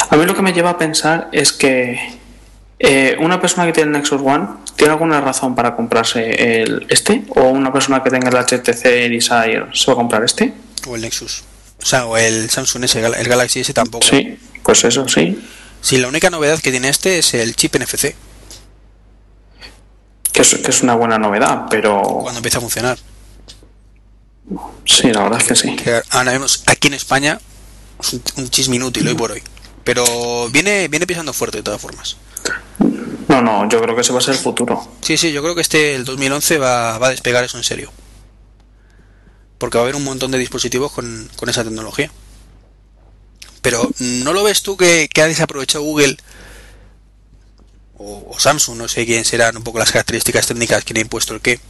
[0.10, 2.00] A mí lo que me lleva a pensar es que
[2.80, 7.26] eh, una persona que tiene el Nexus One tiene alguna razón para comprarse el este
[7.30, 10.54] o una persona que tenga el HTC Desire se va a comprar este.
[10.88, 11.44] O el Nexus.
[11.82, 14.06] O sea, o el Samsung S, el Galaxy S tampoco.
[14.06, 15.40] Sí, pues eso sí.
[15.82, 18.16] Sí, la única novedad que tiene este es el chip NFC,
[20.32, 22.98] Que es, que es una buena novedad, pero cuando empieza a funcionar.
[24.86, 25.76] sí, la verdad es que sí.
[25.76, 27.40] Que ahora vemos aquí en España
[28.00, 29.42] es un, un chisme inútil hoy por hoy.
[29.88, 32.18] Pero viene, viene pisando fuerte de todas formas.
[33.30, 34.86] No, no, yo creo que ese va a ser el futuro.
[35.00, 37.90] Sí, sí, yo creo que este, el 2011, va, va a despegar eso en serio.
[39.58, 42.12] Porque va a haber un montón de dispositivos con, con esa tecnología.
[43.62, 46.18] Pero, ¿no lo ves tú que, que ha desaprovechado Google
[47.98, 48.78] o, o Samsung?
[48.78, 51.62] No sé quién serán un poco las características técnicas le ha impuesto el qué.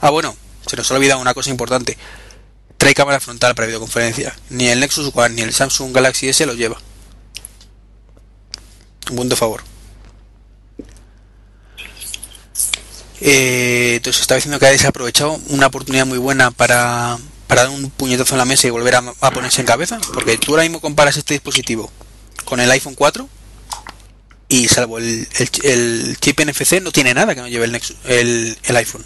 [0.00, 0.34] Ah, bueno,
[0.66, 1.96] se nos ha olvidado una cosa importante.
[2.76, 4.36] Trae cámara frontal para videoconferencia.
[4.50, 6.80] Ni el Nexus One ni el Samsung Galaxy S lo lleva.
[9.12, 9.62] Un punto favor.
[13.20, 17.90] Eh, entonces estaba diciendo que ha desaprovechado una oportunidad muy buena para, para dar un
[17.90, 20.00] puñetazo en la mesa y volver a, a ponerse en cabeza.
[20.14, 21.92] Porque tú ahora mismo comparas este dispositivo
[22.46, 23.28] con el iPhone 4
[24.48, 27.96] y salvo el, el, el chip NFC no tiene nada que no lleve el, Nexus,
[28.06, 29.04] el, el iPhone.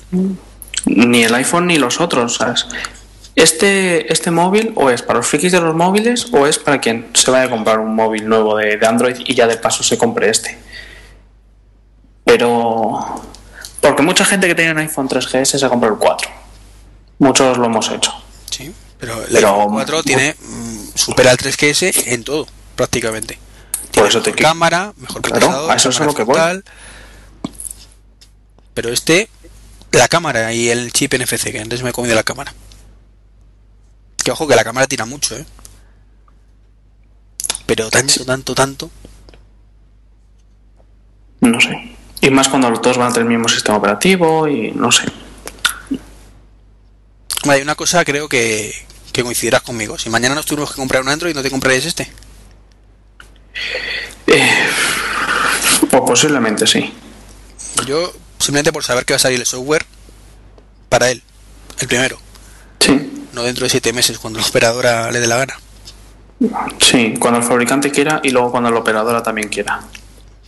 [0.85, 2.65] Ni el iPhone ni los otros, ¿sabes?
[3.37, 7.11] Este, este móvil o es para los frikis de los móviles o es para quien
[7.15, 9.99] se vaya a comprar un móvil nuevo de, de Android y ya de paso se
[9.99, 10.59] compre este.
[12.25, 13.23] Pero...
[13.81, 16.29] Porque mucha gente que tiene un iPhone 3GS se compra el 4.
[17.19, 18.13] Muchos lo hemos hecho.
[18.51, 23.39] Sí, pero el Pero- iPhone 4 tiene mm, supera el 3GS en todo, prácticamente.
[23.83, 26.23] Por Tiene eso te mejor qui- cámara, mejor Claro, procesador, a eso es lo que
[26.25, 26.63] voy.
[28.75, 29.29] Pero este,
[29.93, 32.53] la cámara y el chip NFC, que antes me he comido la cámara.
[34.27, 35.47] Que ojo que la cámara tira mucho, ¿eh?
[37.65, 38.91] Pero tanto, tanto, tanto.
[41.43, 41.95] No sé.
[42.21, 45.05] Y más cuando los dos van a tener el mismo sistema operativo y no sé.
[47.49, 48.75] Hay una cosa creo que,
[49.13, 49.97] que coincidirás conmigo.
[49.97, 52.11] Si mañana nos tuvimos que comprar un Android, ¿no te comprarías este?
[55.89, 56.93] Pues posiblemente sí.
[57.87, 59.87] Yo, simplemente por saber que va a salir el software
[60.89, 61.23] para él,
[61.79, 62.26] el primero.
[63.37, 65.61] No dentro de siete meses, cuando la operadora le dé la gana.
[66.81, 69.83] Sí, cuando el fabricante quiera y luego cuando la operadora también quiera.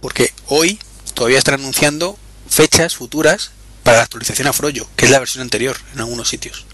[0.00, 0.78] Porque hoy
[1.12, 2.16] todavía están anunciando
[2.48, 3.50] fechas futuras
[3.82, 6.64] para la actualización a Frollo, que es la versión anterior en algunos sitios.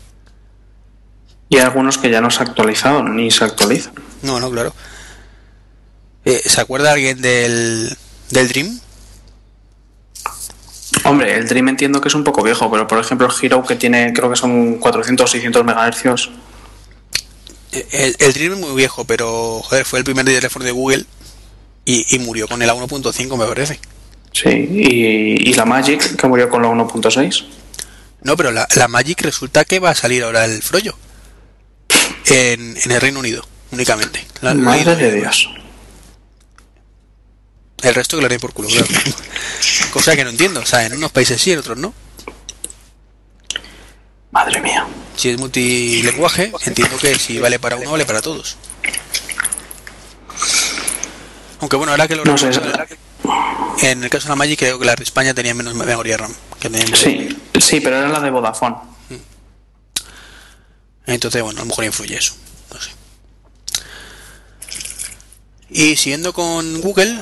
[1.49, 3.95] Y hay algunos que ya no se ha actualizado ni se actualizan.
[4.23, 4.73] No, no, claro.
[6.25, 7.97] Eh, ¿Se acuerda alguien del,
[8.31, 8.79] del Dream?
[11.05, 13.77] Hombre, el Dream entiendo que es un poco viejo, pero por ejemplo el Hero que
[13.77, 16.31] tiene creo que son 400 o 600 megahercios.
[17.93, 21.05] El, el Dream es muy viejo, pero joder, fue el primer teléfono de Google
[21.85, 23.81] y, y murió con el A1.5, me parece.
[24.33, 27.45] Sí, y, y la Magic que murió con la 1.6.
[28.23, 30.97] No, pero la, la Magic resulta que va a salir ahora el Frollo
[32.27, 34.25] en, en el Reino Unido únicamente.
[34.41, 35.51] La- Madre de Dios.
[37.85, 38.87] El resto que lo haré por culo, claro.
[39.93, 40.61] Cosa que no entiendo.
[40.61, 41.93] O sea, en unos países sí, en otros no.
[44.31, 44.87] Madre mía.
[45.17, 48.57] Si es multilenguaje, entiendo que si vale para uno, vale para todos.
[51.61, 52.51] Aunque bueno, ahora que lo No sé.
[53.83, 56.35] En el caso de la Magic creo que la de España tenía menos memoria RAM.
[56.59, 57.29] Que Sí,
[57.61, 58.77] sí, pero era la de Vodafone.
[61.07, 62.35] Entonces, bueno, a lo mejor influye eso.
[62.73, 62.91] No sé.
[65.75, 67.19] Y siguiendo con Google,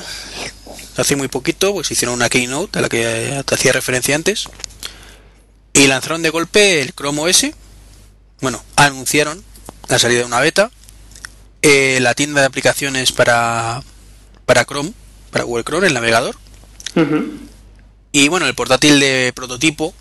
[0.95, 4.47] hace muy poquito, pues hicieron una keynote a la que te hacía referencia antes.
[5.73, 7.47] Y lanzaron de golpe el Chrome OS.
[8.41, 9.43] Bueno, anunciaron
[9.87, 10.69] la salida de una beta.
[11.63, 13.81] eh, la tienda de aplicaciones para,
[14.45, 14.93] para Chrome,
[15.31, 16.35] para Google Chrome, el navegador.
[18.11, 19.95] Y bueno, el portátil de prototipo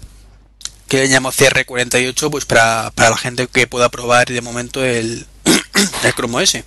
[0.88, 5.26] que llamo CR48, pues para, para la gente que pueda probar de momento el,
[6.04, 6.58] el Chrome OS.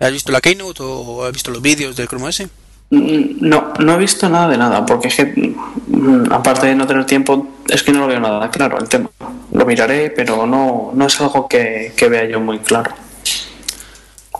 [0.00, 2.42] ¿Has visto la Keynote o has visto los vídeos del Chrome OS?
[2.90, 6.86] Mm, No, no he visto nada de nada, porque es que, mm, aparte de no
[6.86, 9.10] tener tiempo, es que no lo veo nada claro el tema.
[9.52, 12.92] Lo miraré, pero no, no es algo que, que vea yo muy claro.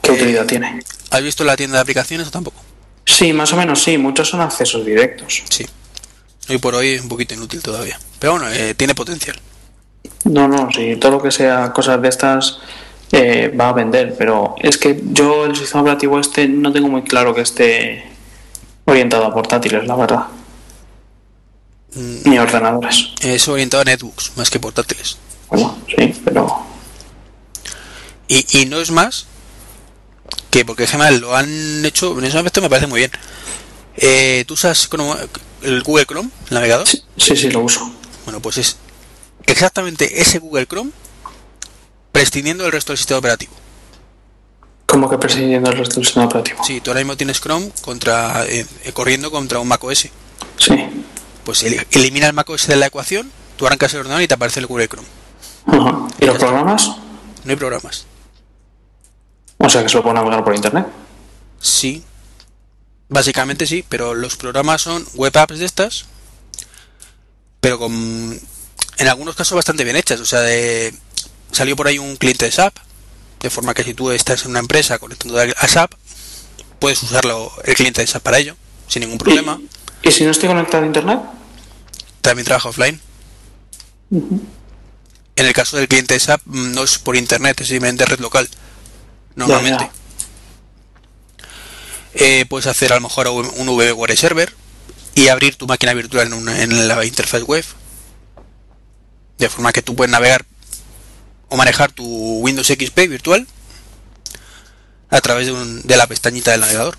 [0.03, 0.81] ¿Qué Eh, utilidad tiene?
[1.11, 2.61] ¿Has visto la tienda de aplicaciones o tampoco?
[3.05, 5.43] Sí, más o menos sí, muchos son accesos directos.
[5.49, 5.67] Sí.
[6.49, 7.99] Hoy por hoy es un poquito inútil todavía.
[8.19, 9.39] Pero bueno, eh, tiene potencial.
[10.25, 12.59] No, no, sí, todo lo que sea cosas de estas
[13.13, 17.03] eh, va a vender, pero es que yo el sistema operativo este no tengo muy
[17.03, 18.05] claro que esté
[18.85, 20.27] orientado a portátiles, la verdad.
[21.95, 23.09] Ni a ordenadores.
[23.23, 25.17] Es orientado a netbooks más que portátiles.
[25.49, 26.67] Bueno, sí, pero
[28.29, 29.27] Y, y no es más
[30.51, 33.11] que porque Gmail lo han hecho, en ese aspecto me parece muy bien.
[33.97, 35.17] Eh, ¿Tú usas Chrome-
[35.63, 36.87] el Google Chrome, el navegador?
[36.87, 37.91] sí, sí, sí, lo uso.
[38.25, 38.77] Bueno, pues es
[39.47, 40.91] exactamente ese Google Chrome
[42.19, 43.53] prescindiendo del resto del sistema operativo.
[44.87, 46.65] Como que presidiendo el resto del sistema operativo.
[46.65, 50.09] Sí, tú ahora mismo tienes Chrome contra eh, eh, corriendo contra un macOS.
[50.57, 50.75] Sí.
[51.45, 54.59] Pues el- elimina el macOS de la ecuación, tú arrancas el ordenador y te aparece
[54.59, 55.07] el Google Chrome.
[55.67, 56.09] Ajá.
[56.21, 56.89] ¿Y los programas?
[57.45, 58.05] No hay programas.
[59.59, 60.87] O sea que se lo puedo navegar por internet.
[61.61, 62.03] Sí.
[63.09, 66.07] Básicamente sí, pero los programas son web apps de estas,
[67.61, 67.93] pero con
[68.99, 70.19] en algunos casos bastante bien hechas.
[70.21, 70.93] O sea, de,
[71.53, 72.77] salió por ahí un cliente de SAP,
[73.41, 75.93] de forma que si tú estás en una empresa conectando a SAP,
[76.79, 78.57] puedes usarlo el cliente de SAP para ello,
[78.89, 79.61] sin ningún problema.
[80.03, 81.21] ¿Y si no estoy conectado a internet?
[82.21, 83.01] También trabaja offline.
[84.11, 88.21] En el caso del cliente de SAP mm, no es por internet, es simplemente red
[88.21, 88.49] local.
[89.37, 89.85] Normalmente.
[89.85, 89.93] Ya,
[92.15, 94.53] Eh, puedes hacer a lo mejor un un VMware server
[95.15, 97.65] y abrir tu máquina virtual en, una- en la interfaz web.
[99.39, 100.45] De forma que tú puedes navegar
[101.49, 102.05] o manejar tu
[102.41, 103.47] Windows XP virtual
[105.11, 106.97] a través de, un- de la pestañita del navegador.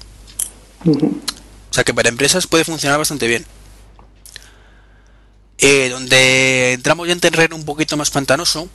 [0.85, 3.45] O sea que para empresas puede funcionar bastante bien.
[5.57, 8.69] Eh, donde entramos ya en terreno un poquito más pantanoso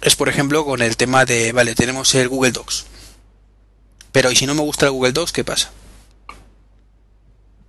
[0.00, 2.86] es por ejemplo con el tema de, vale, tenemos el Google Docs.
[4.10, 5.70] Pero ¿y si no me gusta el Google Docs, qué pasa?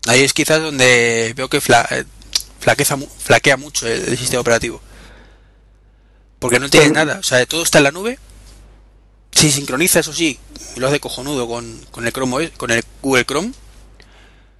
[0.07, 2.05] Ahí es quizás donde veo que fla- eh,
[2.59, 4.81] flaqueza flaquea mucho el, el sistema operativo.
[6.39, 8.19] Porque no tienes nada, o sea, todo está en la nube.
[9.31, 10.39] Si sincroniza, eso sí,
[10.77, 13.51] lo hace cojonudo con, con el Chrome con el Google Chrome.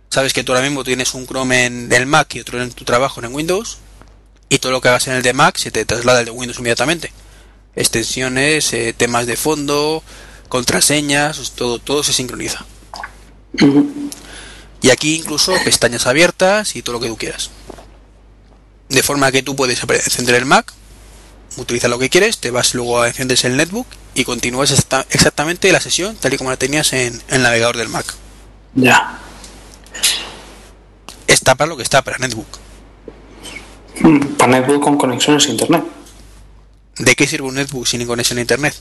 [0.10, 2.86] Sabes que tú ahora mismo tienes un Chrome en el Mac y otro en tu
[2.86, 3.80] trabajo en Windows.
[4.48, 6.60] Y todo lo que hagas en el de Mac se te traslada al de Windows
[6.60, 7.12] inmediatamente.
[7.76, 10.04] Extensiones, eh, temas de fondo,
[10.48, 12.66] contraseñas, todo, todo se sincroniza.
[14.82, 17.50] Y aquí incluso pestañas abiertas y todo lo que tú quieras.
[18.88, 20.72] De forma que tú puedes encender el Mac,
[21.58, 25.72] utilizar lo que quieres, te vas luego a enciendes el netbook y continúas exacta- exactamente
[25.72, 28.06] la sesión tal y como la tenías en, en el navegador del Mac.
[28.76, 29.20] Ya.
[31.28, 32.48] Está para lo que está, para netbook.
[34.02, 35.84] Mm, Para netbook con conexiones a internet.
[36.98, 38.76] ¿De qué sirve un netbook sin conexión a internet?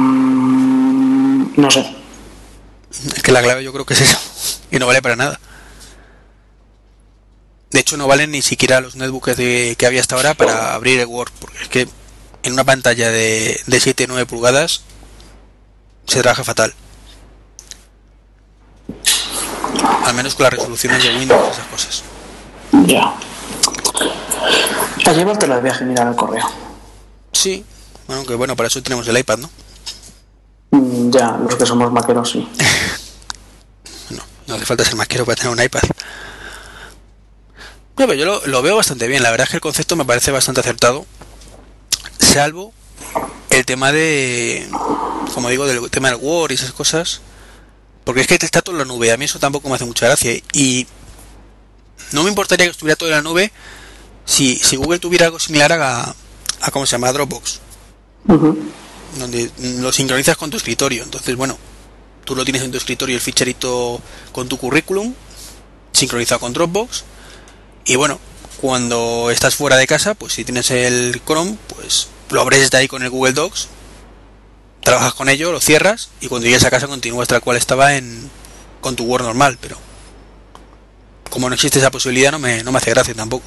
[0.00, 1.84] Mm, No sé.
[3.16, 4.18] Es que la clave yo creo que es eso.
[4.70, 5.38] Y no vale para nada.
[7.70, 10.98] De hecho, no valen ni siquiera los netbooks de- que había hasta ahora para abrir
[11.00, 11.30] el Word.
[11.40, 11.88] Porque es que
[12.42, 14.82] en una pantalla de, de 7-9 pulgadas
[16.06, 16.74] se trabaja fatal.
[20.04, 22.02] Al menos con las resoluciones de Windows y esas cosas.
[22.86, 23.14] Ya.
[25.06, 26.48] A llevártela de viaje mirar el correo.
[27.32, 27.64] Sí.
[28.06, 29.50] Bueno, que bueno, para eso tenemos el iPad, ¿no?
[30.72, 32.48] Mm, Ya, los que somos maqueros, sí.
[34.10, 35.82] No, no hace falta ser maquero para tener un iPad.
[38.00, 39.22] No, pero yo lo, lo veo bastante bien.
[39.22, 41.04] La verdad es que el concepto me parece bastante acertado.
[42.18, 42.72] Salvo
[43.50, 44.66] el tema de,
[45.34, 47.20] como digo, del tema del Word y esas cosas.
[48.04, 49.12] Porque es que está todo en la nube.
[49.12, 50.32] A mí eso tampoco me hace mucha gracia.
[50.54, 50.86] Y
[52.12, 53.52] no me importaría que estuviera todo en la nube
[54.24, 56.14] si, si Google tuviera algo similar a,
[56.62, 57.12] a ¿cómo se llama?
[57.12, 57.60] Dropbox,
[58.28, 58.58] Ujú.
[59.18, 61.02] donde lo sincronizas con tu escritorio.
[61.02, 61.58] Entonces, bueno,
[62.24, 64.00] tú lo tienes en tu escritorio el ficherito
[64.32, 65.12] con tu currículum,
[65.92, 67.04] sincronizado con Dropbox.
[67.90, 68.20] Y bueno,
[68.60, 72.86] cuando estás fuera de casa, pues si tienes el Chrome, pues lo abres desde ahí
[72.86, 73.66] con el Google Docs,
[74.80, 78.30] trabajas con ello, lo cierras y cuando llegues a casa continúas tal cual estaba en
[78.80, 79.76] con tu Word normal, pero
[81.30, 83.42] como no existe esa posibilidad no me, no me hace gracia tampoco.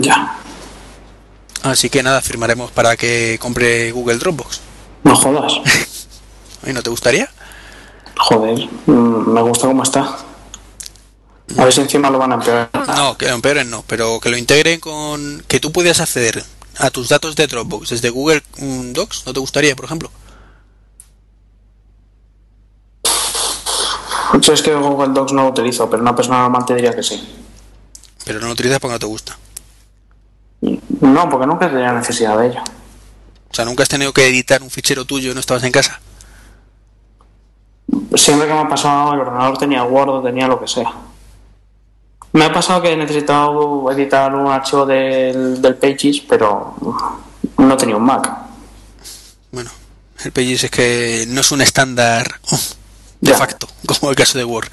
[0.00, 0.34] Ya.
[1.62, 4.60] Así que nada, firmaremos para que compre Google Dropbox.
[5.04, 5.60] No jodas.
[6.66, 7.30] ¿Y no te gustaría?
[8.18, 10.33] Joder, mm, me gusta cómo está.
[11.56, 12.70] A ver si encima lo van a empeorar.
[12.96, 16.42] No, que lo empeoren no, pero que lo integren con que tú puedas acceder
[16.78, 20.10] a tus datos de Dropbox desde Google mm, Docs, ¿no te gustaría, por ejemplo?
[24.40, 27.02] Yo es que Google Docs no lo utilizo, pero una persona normal te diría que
[27.02, 27.22] sí.
[28.24, 29.38] Pero no lo utilizas porque no te gusta.
[31.00, 32.62] No, porque nunca tenía necesidad de ello.
[33.50, 36.00] O sea, nunca has tenido que editar un fichero tuyo y no estabas en casa.
[38.16, 40.92] Siempre que me ha pasado, el ordenador tenía Word o tenía lo que sea.
[42.34, 46.74] Me ha pasado que he necesitado editar un archivo del, del Pages, pero
[47.58, 48.28] no tenía un Mac.
[49.52, 49.70] Bueno,
[50.24, 52.58] el Pages es que no es un estándar oh,
[53.20, 53.38] de Ya.
[53.38, 54.68] facto, como el caso de Word.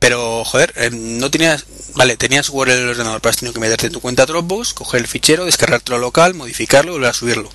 [0.00, 1.66] Pero, joder, eh, no tenías...
[1.94, 4.74] Vale, tenías Word en el ordenador, pero has tenido que meterte en tu cuenta Dropbox,
[4.74, 7.48] coger el fichero, descargártelo local, modificarlo y volver a subirlo.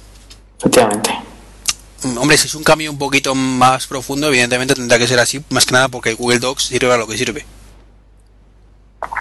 [0.59, 1.11] Efectivamente.
[2.03, 5.43] Mm, Hombre, si es un cambio un poquito más profundo, evidentemente tendrá que ser así,
[5.49, 7.45] más que nada porque Google Docs sirve para lo que sirve.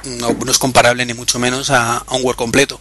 [0.05, 2.79] No, no es comparable ni mucho menos a, a un Word completo.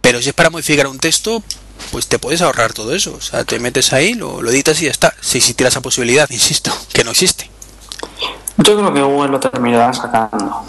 [0.00, 1.42] Pero si es para modificar un texto,
[1.90, 3.14] pues te puedes ahorrar todo eso.
[3.14, 5.14] O sea, te metes ahí, lo, lo editas y ya está.
[5.20, 7.50] Si existiera esa posibilidad, insisto, que no existe.
[8.58, 10.64] Yo creo que Google lo terminará sacando.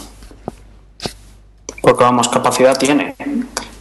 [1.82, 3.16] Porque vamos, capacidad tiene.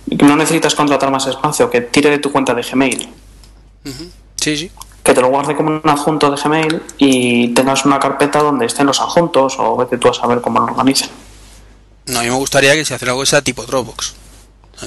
[0.07, 3.09] No necesitas contratar más espacio, que tire de tu cuenta de Gmail.
[4.43, 4.71] Sí, sí.
[5.05, 8.87] Que te lo guarde como un adjunto de Gmail y tengas una carpeta donde estén
[8.87, 11.09] los adjuntos o vete tú a saber cómo lo organicen.
[12.07, 14.15] No, a mí me gustaría que se hiciera algo sea tipo Dropbox.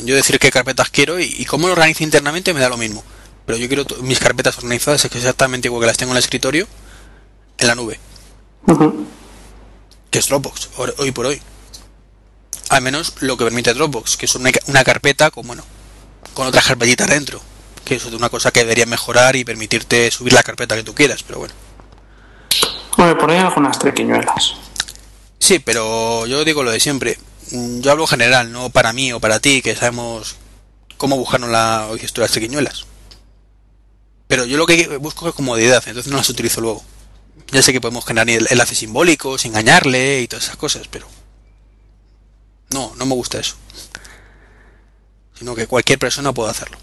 [0.04, 3.02] Yo decir qué carpetas quiero y, y cómo lo organizo internamente me da lo mismo.
[3.46, 6.68] Pero yo quiero mis carpetas organizadas exactamente igual que las tengo en el escritorio,
[7.58, 7.98] en la nube.
[10.12, 11.42] Que es Dropbox, hoy por hoy.
[12.70, 15.64] Al menos lo que permite Dropbox, que es una, una carpeta con, bueno,
[16.34, 17.40] con otras carpetitas dentro.
[17.86, 20.94] Que eso es una cosa que debería mejorar y permitirte subir la carpeta que tú
[20.94, 21.54] quieras, pero bueno.
[22.98, 24.56] Hombre, por ahí algunas trequiñuelas.
[25.40, 27.20] Sí, pero yo digo lo de siempre.
[27.52, 30.36] Mm, Yo hablo general, no para mí o para ti, que sabemos
[30.98, 32.86] cómo buscarnos la las triquiñuelas.
[34.28, 36.84] Pero yo lo que busco es comodidad, entonces no las utilizo luego.
[37.52, 41.08] Ya sé que podemos generar enlaces simbólicos, engañarle y todas esas cosas, pero
[42.72, 43.56] no, no me gusta eso.
[45.38, 46.78] Sino que cualquier persona puede hacerlo.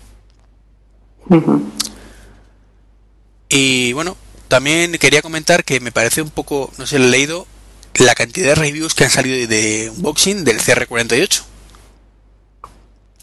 [3.49, 4.17] Y bueno,
[4.49, 7.47] también quería comentar que me parece un poco, no sé, he leído
[7.95, 11.43] la cantidad de reviews que han salido de- unboxing del CR48.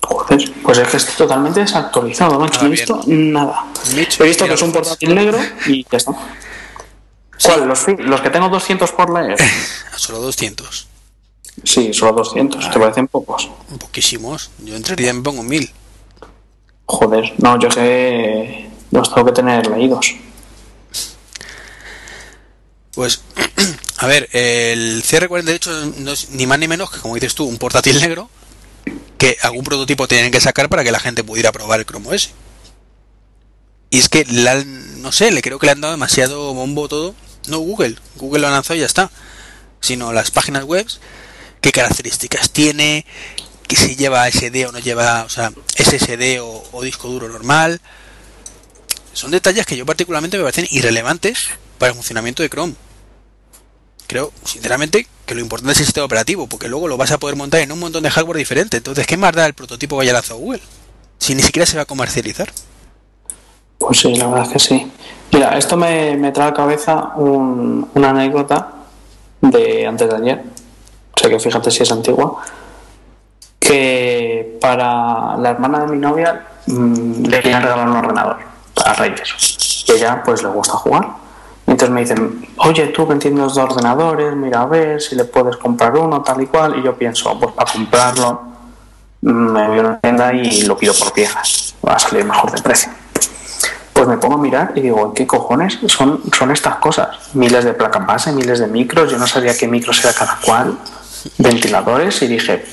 [0.01, 2.59] Joder, pues es que estoy totalmente desactualizado, macho.
[2.59, 2.85] Ah, No he bien.
[2.87, 3.65] visto nada.
[3.95, 6.11] Micho, He visto que es un pues- portátil negro y ya está.
[7.43, 7.67] ¿Cuál?
[7.67, 9.37] ¿Los, que tengo 200 por leer?
[9.95, 10.87] Solo 200.
[11.63, 12.71] Sí, solo 200.
[12.71, 13.49] ¿Te parecen pocos?
[13.79, 14.49] Poquísimos.
[14.59, 15.69] Yo entraría y me pongo 1000.
[16.91, 20.15] Joder, no, yo que los tengo que tener leídos.
[22.95, 23.21] Pues,
[23.97, 27.59] a ver, el CR48 no es ni más ni menos que, como dices tú, un
[27.59, 28.27] portátil negro
[29.19, 32.31] que algún prototipo tienen que sacar para que la gente pudiera probar el Chrome OS.
[33.91, 37.13] Y es que, han- no sé, le creo que le han dado demasiado bombo todo.
[37.47, 39.11] No Google, Google lo ha lanzado y ya está.
[39.79, 40.87] Sino las páginas web,
[41.61, 43.05] qué características tiene,
[43.69, 47.79] que si lleva SD o no lleva, o sea, SSD o, disco duro normal.
[49.13, 52.73] Son detalles que yo particularmente me parecen irrelevantes para el funcionamiento de Chrome.
[54.07, 57.35] Creo, sinceramente, que lo importante es el sistema operativo, porque luego lo vas a poder
[57.35, 58.77] montar en un montón de hardware diferente.
[58.77, 60.61] Entonces, ¿qué más da el prototipo que haya lanzado Google?
[61.19, 62.51] Si ni siquiera se va a comercializar.
[63.77, 64.91] Pues sí, la verdad es que sí.
[65.31, 68.73] Mira, esto me, me trae a la cabeza un- una anécdota
[69.41, 70.43] de antes de ayer.
[71.15, 72.43] O sea que fíjate si es antigua.
[73.69, 78.37] Que para la hermana de mi novia mm, le querían regalar un ordenador
[78.73, 79.85] para Reyes.
[79.87, 81.07] Y ella pues le gusta jugar.
[81.67, 85.55] Entonces me dicen, oye, tú que entiendes de ordenadores, mira a ver si le puedes
[85.57, 86.79] comprar uno, tal y cual.
[86.79, 88.41] Y yo pienso, pues para comprarlo
[89.21, 91.75] mm, me voy a una tienda y lo pido por piezas.
[91.87, 92.91] Va a salir mejor de precio.
[93.93, 97.35] Pues me pongo a mirar y digo, ¿qué cojones son, son estas cosas?
[97.35, 100.75] Miles de placas base, miles de micros, yo no sabía qué micros era cada cual.
[101.37, 102.65] ventiladores y dije.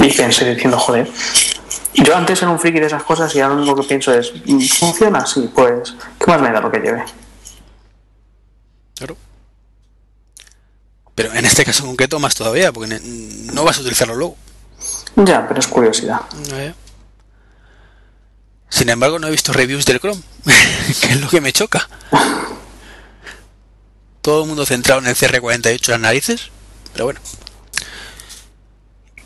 [0.00, 1.10] Y pensé diciendo, joder.
[1.94, 4.32] Yo antes era un friki de esas cosas y ahora lo único que pienso es,
[4.78, 5.26] ¿funciona?
[5.26, 7.04] Sí, pues, ¿qué más me da lo que lleve?
[8.94, 9.16] Claro.
[11.14, 13.00] Pero en este caso concreto más todavía, porque
[13.52, 14.36] no vas a utilizarlo luego.
[15.16, 16.20] Ya, pero es curiosidad.
[18.68, 20.22] Sin embargo, no he visto reviews del Chrome,
[21.00, 21.88] que es lo que me choca.
[24.22, 26.50] Todo el mundo centrado en el CR48 las narices,
[26.92, 27.20] pero bueno.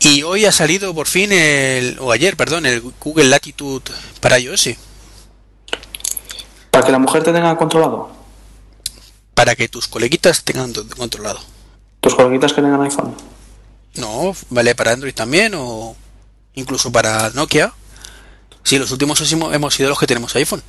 [0.03, 3.89] Y hoy ha salido por fin el, o ayer, perdón, el Google Latitude
[4.19, 4.71] para iOS.
[6.71, 8.11] ¿Para que la mujer te tenga controlado?
[9.33, 11.39] Para que tus coleguitas tengan controlado.
[12.01, 13.15] ¿Tus coleguitas que tengan iPhone?
[13.95, 15.95] No, vale para Android también o
[16.55, 17.71] incluso para Nokia.
[18.63, 20.63] Sí, los últimos hemos sido los que tenemos iPhone.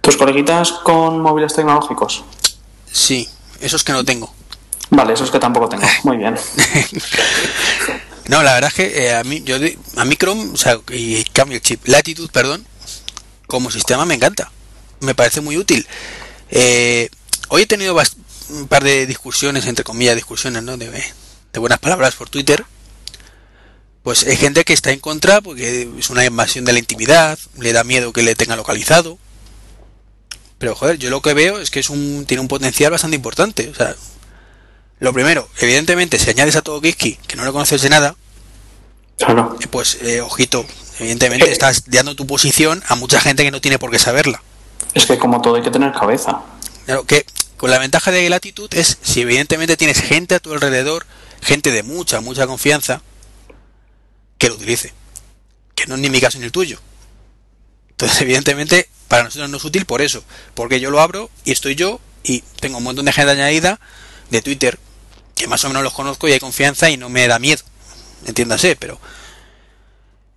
[0.00, 2.24] ¿Tus coleguitas con móviles tecnológicos?
[2.90, 3.28] Sí,
[3.60, 4.32] esos que no tengo.
[4.90, 5.86] Vale, esos que tampoco tengo.
[6.04, 6.34] Muy bien.
[8.28, 9.56] no, la verdad es que eh, a mí, yo
[9.96, 12.66] a mí Chrome, o sea, y cambio el chip, Latitude, perdón,
[13.46, 14.50] como sistema me encanta.
[15.00, 15.86] Me parece muy útil.
[16.50, 17.10] Eh,
[17.48, 17.96] hoy he tenido
[18.48, 20.76] un par de discusiones, entre comillas, discusiones, ¿no?
[20.76, 22.64] De, de buenas palabras por Twitter,
[24.04, 27.72] pues hay gente que está en contra porque es una invasión de la intimidad, le
[27.72, 29.18] da miedo que le tenga localizado.
[30.58, 33.70] Pero joder, yo lo que veo es que es un tiene un potencial bastante importante.
[33.70, 33.96] O sea,
[35.04, 38.16] lo primero, evidentemente, si añades a todo Kiski, que no lo conoces de nada,
[39.18, 39.56] claro.
[39.60, 40.64] Eh, pues eh, ojito,
[40.98, 44.42] evidentemente estás dando tu posición a mucha gente que no tiene por qué saberla.
[44.94, 46.40] Es que como todo hay que tener cabeza.
[46.86, 47.26] Claro, que
[47.56, 51.06] con la ventaja de latitud es si evidentemente tienes gente a tu alrededor
[51.42, 53.02] gente de mucha, mucha confianza
[54.38, 54.92] que lo utilice.
[55.74, 56.80] Que no es ni mi caso ni el tuyo.
[57.90, 60.24] Entonces, evidentemente, para nosotros no es útil por eso.
[60.54, 63.78] Porque yo lo abro y estoy yo y tengo un montón de gente añadida
[64.30, 64.78] de Twitter
[65.34, 67.62] que más o menos los conozco y hay confianza y no me da miedo.
[68.26, 68.98] Entiéndase, pero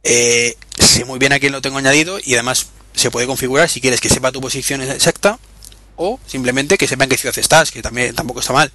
[0.04, 3.82] eh, sé muy bien a quién lo tengo añadido y además se puede configurar si
[3.82, 5.39] quieres que sepa tu posición exacta
[5.95, 8.72] o simplemente que sepan qué ciudad estás, que también tampoco está mal.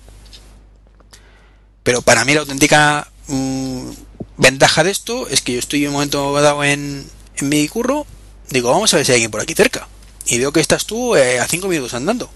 [1.83, 3.91] Pero para mí la auténtica mm,
[4.37, 8.07] ventaja de esto es que yo estoy en un momento dado en, en mi curro,
[8.51, 9.89] digo, vamos a ver si hay alguien por aquí cerca.
[10.27, 12.31] Y veo que estás tú eh, a cinco minutos andando.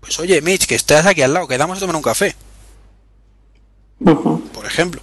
[0.00, 2.36] Pues oye, Mitch, que estás aquí al lado, quedamos a tomar un café.
[3.98, 5.02] Por ejemplo.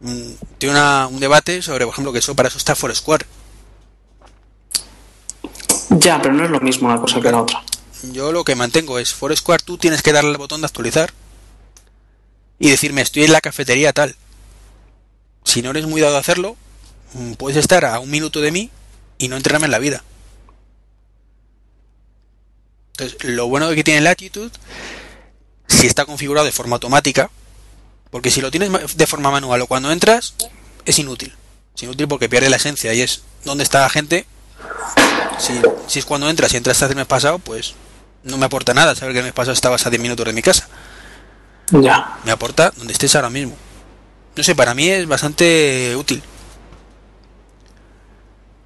[0.00, 3.26] Mm, tiene un debate sobre, por ejemplo, que eso para eso está Foursquare.
[5.90, 7.62] Ya, pero no es lo mismo una cosa que la otra
[8.02, 11.12] yo lo que mantengo es Foursquare, tú tienes que darle al botón de actualizar
[12.58, 14.16] y decirme estoy en la cafetería tal.
[15.44, 16.56] Si no eres muy dado a hacerlo,
[17.14, 18.70] mm, puedes estar a un minuto de mí
[19.18, 20.02] y no entrarme en la vida.
[22.98, 24.50] Entonces, lo bueno de que tiene Latitude,
[25.68, 27.30] si está configurado de forma automática,
[28.10, 30.34] porque si lo tienes de forma manual o cuando entras,
[30.84, 31.32] es inútil.
[31.76, 34.26] Es inútil porque pierde la esencia y es donde está la gente.
[35.38, 35.52] Si,
[35.86, 37.74] si es cuando entras y entras hace el mes pasado, pues
[38.24, 40.42] no me aporta nada saber que el mes pasado estabas a 10 minutos de mi
[40.42, 40.68] casa.
[41.70, 42.18] Ya.
[42.24, 43.56] Me aporta donde estés ahora mismo.
[44.34, 46.20] No sé, para mí es bastante útil.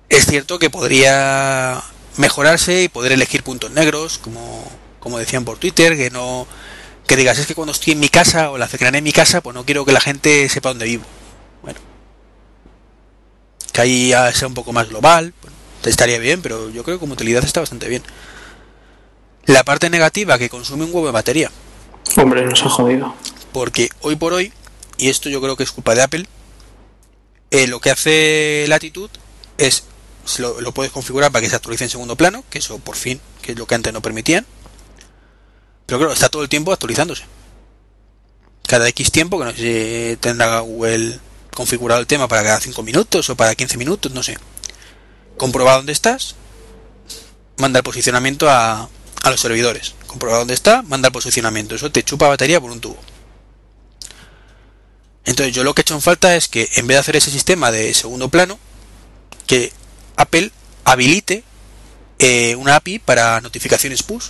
[0.09, 1.83] Es cierto que podría
[2.17, 4.65] mejorarse y poder elegir puntos negros, como,
[5.01, 6.47] como decían por Twitter, que no
[7.07, 9.41] que digas es que cuando estoy en mi casa o la cercanía en mi casa,
[9.41, 11.05] pues no quiero que la gente sepa dónde vivo.
[11.63, 11.81] Bueno,
[13.73, 15.35] que ahí sea un poco más global,
[15.85, 18.03] estaría bien, pero yo creo que como utilidad está bastante bien.
[19.47, 21.51] La parte negativa, que consume un huevo de batería.
[22.17, 23.15] Hombre, nos ha jodido.
[23.53, 24.53] Porque hoy por hoy,
[24.99, 26.27] y esto yo creo que es culpa de Apple,
[27.51, 29.11] eh, lo que hace Latitud
[29.59, 29.85] es,
[30.39, 33.53] lo, puedes configurar para que se actualice en segundo plano, que eso por fin, que
[33.53, 34.47] es lo que antes no permitían.
[35.87, 37.25] Pero claro, está todo el tiempo actualizándose.
[38.67, 41.19] Cada X tiempo, que no sé si tendrá Google
[41.55, 44.39] configurado el tema para cada 5 minutos o para 15 minutos, no sé.
[45.37, 46.37] Comproba dónde estás,
[47.57, 48.89] manda el posicionamiento a,
[49.23, 49.95] a los servidores.
[50.07, 51.75] Comprobar dónde está, manda el posicionamiento.
[51.75, 52.99] Eso te chupa batería por un tubo.
[55.25, 57.31] Entonces yo lo que he hecho en falta es que en vez de hacer ese
[57.31, 58.59] sistema de segundo plano,
[59.47, 59.73] que
[60.17, 60.51] Apple
[60.85, 61.45] habilite
[62.19, 64.27] eh, una API para notificaciones push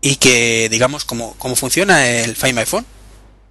[0.00, 2.86] y que digamos cómo, cómo funciona el Find My Phone,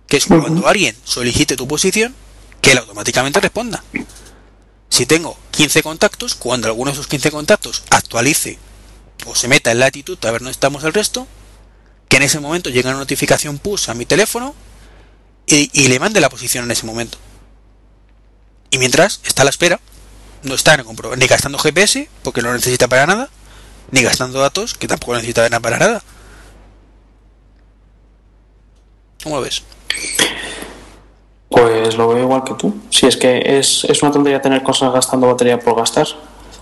[0.07, 2.13] que es cuando alguien solicite tu posición,
[2.61, 3.83] que él automáticamente responda.
[4.89, 8.59] Si tengo 15 contactos, cuando alguno de esos 15 contactos actualice
[9.25, 11.27] o se meta en latitud a ver dónde estamos el resto,
[12.09, 14.53] que en ese momento llega una notificación push a mi teléfono
[15.45, 17.17] y, le mande la posición en ese momento.
[18.69, 19.79] Y mientras está a la espera,
[20.43, 20.77] no está
[21.17, 23.29] ni gastando GPS, porque no necesita para nada,
[23.91, 26.03] ni gastando datos, que tampoco necesita nada para nada.
[29.23, 29.63] ¿Cómo lo ves?
[31.49, 32.73] Pues lo veo igual que tú.
[32.89, 36.07] Si es que es, es una tontería tener cosas gastando batería por gastar.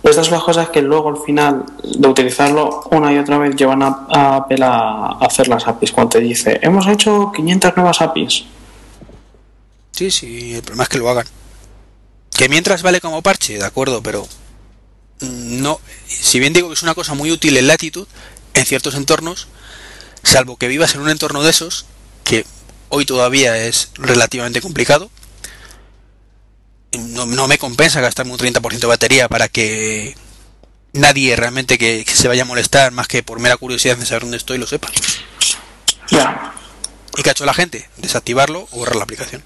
[0.02, 3.84] Estas son las cosas que luego al final de utilizarlo una y otra vez llevan
[3.84, 5.92] a, a Apple a hacer las APIs.
[5.92, 8.46] Cuando te dice, hemos hecho 500 nuevas APIs.
[9.92, 11.26] Sí, sí, el problema es que lo hagan.
[12.40, 14.26] Que mientras vale como parche, de acuerdo, pero
[15.20, 15.82] no.
[16.08, 18.08] Si bien digo que es una cosa muy útil en latitud,
[18.54, 19.50] en ciertos entornos,
[20.24, 21.86] salvo que vivas en un entorno de esos,
[22.24, 22.46] que
[22.88, 25.12] hoy todavía es relativamente complicado,
[26.98, 30.16] no, no me compensa gastarme un 30% de batería para que
[30.94, 34.22] nadie realmente que, que se vaya a molestar más que por mera curiosidad de saber
[34.22, 34.90] dónde estoy lo sepa.
[36.10, 36.54] Ya.
[37.18, 37.90] ¿Y qué ha hecho la gente?
[37.98, 39.44] Desactivarlo o borrar la aplicación.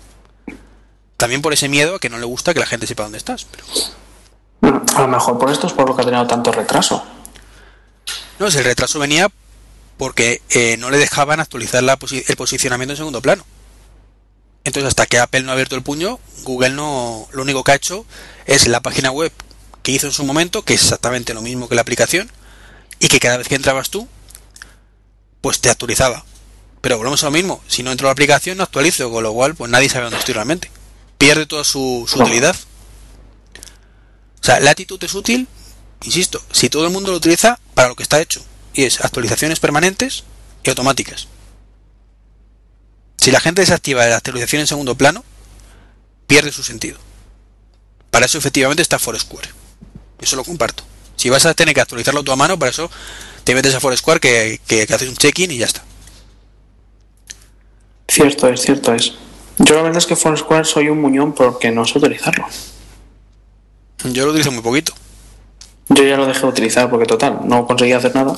[1.18, 3.46] También por ese miedo a que no le gusta que la gente sepa dónde estás.
[3.46, 3.66] Pero...
[4.96, 7.04] A lo mejor por esto es por lo que ha tenido tanto retraso.
[8.40, 9.30] No, si el retraso venía
[9.98, 13.46] porque eh, no le dejaban actualizar la posi- el posicionamiento en segundo plano.
[14.64, 17.76] Entonces, hasta que Apple no ha abierto el puño, Google no, lo único que ha
[17.76, 18.06] hecho
[18.46, 19.32] es la página web
[19.82, 22.32] que hizo en su momento, que es exactamente lo mismo que la aplicación,
[23.00, 24.08] y que cada vez que entrabas tú,
[25.42, 26.24] pues te actualizaba.
[26.80, 29.34] Pero volvemos a lo mismo, si no entro a la aplicación no actualizo, con lo
[29.34, 30.72] cual pues nadie sabe dónde estoy realmente.
[31.24, 32.54] Pierde toda su, su utilidad.
[34.42, 35.48] O sea, Latitude es útil,
[36.04, 38.44] insisto, si todo el mundo lo utiliza para lo que está hecho,
[38.74, 40.26] y es actualizaciones permanentes
[40.66, 41.30] y automáticas.
[43.16, 45.24] Si la gente desactiva la actualización en segundo plano,
[46.28, 47.00] pierde su sentido.
[48.12, 49.48] Para eso efectivamente está Foursquare.
[50.20, 50.84] Eso lo comparto.
[51.16, 52.92] Si vas a tener que actualizarlo tú a mano, para eso
[53.46, 55.86] te metes a Foursquare que, que, que haces un check-in y ya está.
[58.10, 59.14] Cierto es, cierto es.
[59.60, 62.46] Yo la verdad es que Foursquare soy un muñón porque no sé utilizarlo.
[64.06, 64.94] Yo lo utilizo muy poquito.
[65.90, 68.36] Yo ya lo dejé de utilizar porque total, no conseguía hacer nada.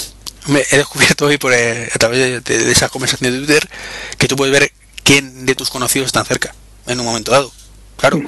[0.46, 3.68] Me he descubierto hoy por, eh, a través de, de, esa conversación de Twitter
[4.16, 4.72] que tú puedes ver
[5.04, 6.54] quién de tus conocidos están cerca
[6.86, 7.52] en un momento dado.
[7.96, 8.20] Claro,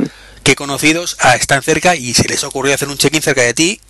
[0.42, 3.80] qué conocidos ah, están cerca y se les ocurrió hacer un check-in cerca de ti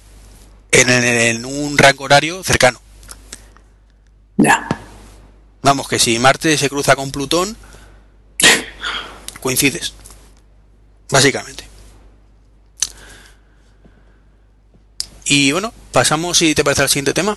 [0.70, 2.80] en, en- en un rango horario cercano.
[4.36, 4.68] Ya.
[5.62, 7.56] Vamos, que si Marte se cruza con Plutón,
[9.40, 9.94] coincides.
[11.10, 11.64] Básicamente.
[15.24, 17.36] Y bueno, pasamos, si te parece, al siguiente tema.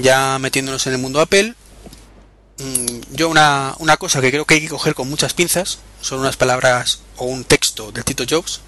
[0.00, 1.54] Ya metiéndonos en el mundo Apple,
[2.58, 6.20] mm, yo una, una cosa que creo que hay que coger con muchas pinzas son
[6.20, 8.60] unas palabras o un texto del Tito Jobs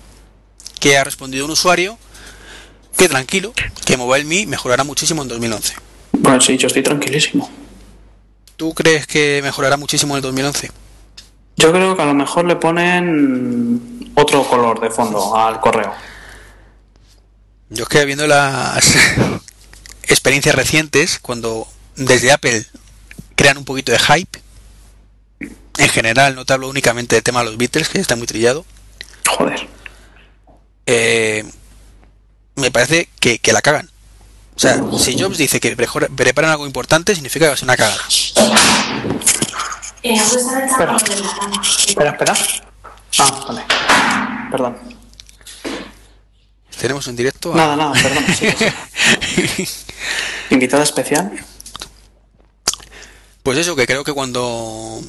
[0.80, 1.98] que ha respondido un usuario
[2.96, 3.52] que tranquilo,
[3.84, 5.74] que MobileMe mejorará muchísimo en 2011.
[6.12, 7.50] Bueno, sí, yo estoy tranquilísimo.
[8.56, 10.70] ¿Tú crees que mejorará muchísimo en el 2011?
[11.56, 15.92] Yo creo que a lo mejor le ponen otro color de fondo al correo.
[17.70, 18.94] Yo es que viendo las
[20.04, 22.64] experiencias recientes, cuando desde Apple
[23.34, 24.40] crean un poquito de hype,
[25.78, 28.64] en general, no te hablo únicamente del tema de los Beatles, que está muy trillado,
[29.28, 29.68] Joder.
[30.86, 31.44] eh,
[32.54, 33.90] me parece que, que la cagan.
[34.54, 37.76] O sea, si Jobs dice que preparan algo importante, significa que va a ser una
[37.76, 38.00] cagada.
[40.14, 40.96] Espera.
[40.96, 42.34] Espera, espera.
[43.18, 43.64] Ah, vale.
[44.50, 44.76] Perdón.
[46.78, 47.56] Tenemos en directo a...
[47.56, 48.24] Nada, nada, perdón.
[48.38, 48.48] Sí,
[49.56, 49.68] sí.
[50.50, 51.32] Invitada especial.
[53.42, 55.00] Pues eso, que creo que cuando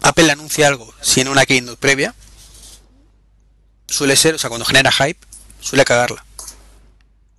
[0.00, 2.14] Apple anuncia algo, si en una keynote previa,
[3.88, 5.18] suele ser, o sea, cuando genera hype,
[5.60, 6.24] suele cagarla.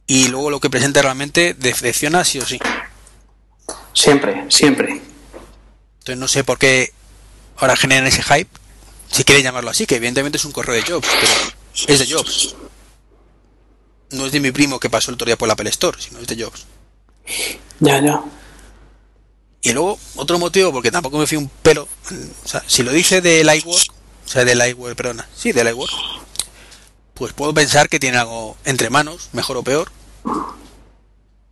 [0.05, 2.59] Y luego lo que presenta realmente decepciona sí o sí.
[3.93, 5.12] Siempre, siempre.
[6.03, 6.91] Entonces no sé por qué
[7.55, 8.49] ahora generan ese hype,
[9.09, 12.55] si quieren llamarlo así, que evidentemente es un correo de Jobs, pero es de Jobs.
[14.11, 16.19] No es de mi primo que pasó el otro día por la Apple Store, sino
[16.19, 16.65] es de Jobs.
[17.79, 18.21] Ya, ya.
[19.61, 21.87] Y luego, otro motivo, porque tampoco me fío un pelo,
[22.43, 23.93] o sea, si lo dice del iWork,
[24.25, 25.93] o sea, del iWork, perdona, sí, del iWork,
[27.13, 29.89] pues puedo pensar que tiene algo entre manos, mejor o peor,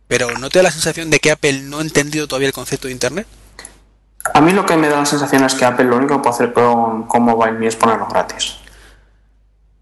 [0.08, 2.88] pero ¿no te da la sensación de que Apple no ha entendido todavía el concepto
[2.88, 3.26] de Internet?
[4.34, 6.34] A mí lo que me da la sensación es que Apple lo único que puede
[6.34, 8.54] hacer con, con MobileMe es ponerlo gratis.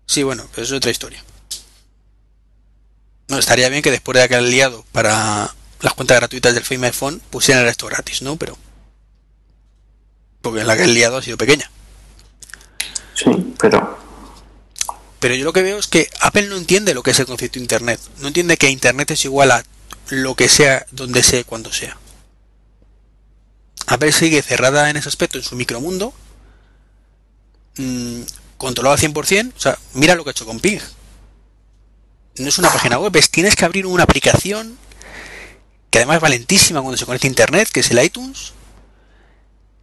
[0.06, 1.22] Sí, bueno, pero eso es otra historia.
[3.28, 7.22] No, estaría bien que después de aquel liado para las cuentas gratuitas del Fame iPhone
[7.30, 8.36] pusieran esto gratis, ¿no?
[8.36, 8.58] Pero...
[10.42, 11.70] Porque la que el liado ha sido pequeña.
[13.14, 13.98] Sí, pero.
[15.20, 17.58] Pero yo lo que veo es que Apple no entiende lo que es el concepto
[17.58, 18.00] de Internet.
[18.18, 19.62] No entiende que Internet es igual a
[20.08, 21.98] lo que sea, donde sea, cuando sea.
[23.90, 26.14] Apple sigue cerrada en ese aspecto, en su micromundo.
[27.76, 28.22] mmm,
[28.56, 29.52] controlado al 100%.
[29.56, 30.78] O sea, mira lo que ha hecho con Ping.
[32.36, 34.78] No es una página web, es tienes que abrir una aplicación
[35.90, 38.52] que además es valentísima cuando se conecta a Internet, que es el iTunes.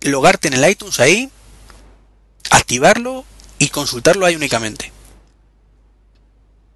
[0.01, 1.29] logarte en el iTunes ahí,
[2.49, 3.25] activarlo
[3.59, 4.93] y consultarlo ahí únicamente.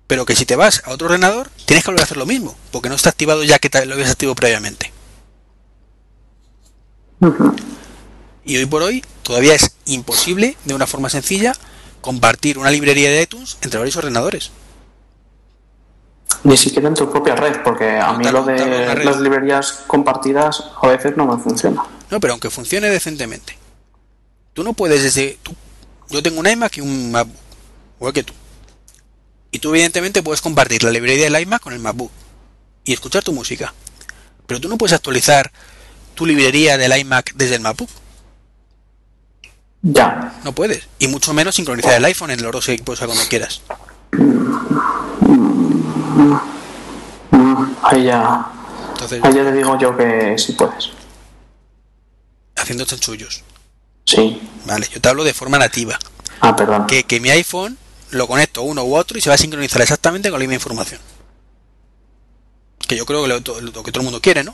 [0.07, 2.57] Pero que si te vas a otro ordenador, tienes que volver a hacer lo mismo,
[2.71, 4.91] porque no está activado ya que lo habías activado previamente.
[8.43, 11.53] Y hoy por hoy todavía es imposible, de una forma sencilla,
[12.01, 14.51] compartir una librería de iTunes entre varios ordenadores.
[16.43, 20.87] Ni siquiera en tu propia red, porque a mí lo de las librerías compartidas a
[20.87, 21.83] veces no me funciona.
[22.09, 23.57] No, pero aunque funcione decentemente.
[24.53, 25.37] Tú no puedes desde...
[25.43, 25.55] Tú,
[26.09, 27.37] yo tengo un iMac y un MacBook,
[27.99, 28.33] igual que tú.
[29.51, 32.11] Y tú evidentemente puedes compartir la librería del iMac con el MacBook
[32.83, 33.73] y escuchar tu música.
[34.47, 35.51] Pero tú no puedes actualizar
[36.15, 37.89] tu librería del iMac desde el MacBook.
[39.83, 40.39] Ya.
[40.43, 40.87] No puedes.
[40.99, 43.61] Y mucho menos sincronizar el iPhone en los dos equipos a cuando quieras.
[47.83, 48.45] Ahí ya,
[48.93, 50.89] Entonces, ahí ya te digo yo que sí puedes.
[52.55, 53.43] haciendo chanchullos.
[54.05, 54.39] Sí.
[54.65, 55.97] Vale, yo te hablo de forma nativa.
[56.41, 56.85] Ah, perdón.
[56.87, 57.77] Que, que mi iPhone
[58.11, 60.99] lo conecto uno u otro y se va a sincronizar exactamente con la misma información.
[62.87, 64.53] Que yo creo que lo, lo que todo el mundo quiere, ¿no?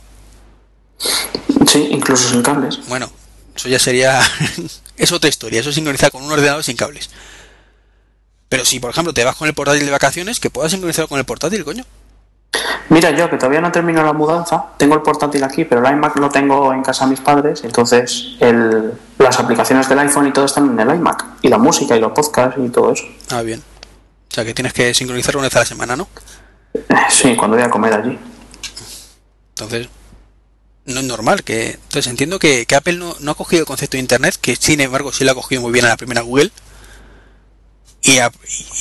[1.68, 2.80] Sí, incluso sin cables.
[2.88, 3.10] Bueno,
[3.56, 4.22] eso ya sería.
[4.98, 5.60] es otra historia.
[5.60, 7.10] Eso sincronizar con un ordenador sin cables.
[8.50, 11.20] Pero si, por ejemplo, te vas con el portátil de vacaciones, que puedas sincronizarlo con
[11.20, 11.84] el portátil, coño.
[12.90, 16.16] Mira, yo que todavía no termino la mudanza, tengo el portátil aquí, pero el iMac
[16.18, 20.46] lo tengo en casa de mis padres, entonces el, las aplicaciones del iPhone y todo
[20.46, 23.04] están en el iMac, y la música y los podcasts y todo eso.
[23.30, 23.62] Ah, bien.
[24.32, 26.08] O sea, que tienes que sincronizarlo una vez a la semana, ¿no?
[27.10, 28.18] Sí, cuando voy a comer allí.
[29.50, 29.90] Entonces,
[30.88, 31.72] no es normal que.
[31.72, 35.12] Entonces, entiendo que, Apple no, no ha cogido el concepto de Internet, que sin embargo
[35.12, 36.52] sí lo ha cogido muy bien a la primera Google.
[38.02, 38.18] Y,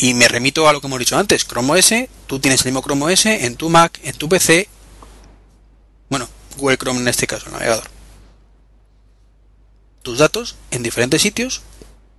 [0.01, 1.93] y me remito a lo que hemos dicho antes: Chrome OS,
[2.27, 4.69] tú tienes el mismo Chrome OS en tu Mac, en tu PC.
[6.09, 7.91] Bueno, Google Chrome en este caso, el navegador.
[10.03, 11.63] Tus datos en diferentes sitios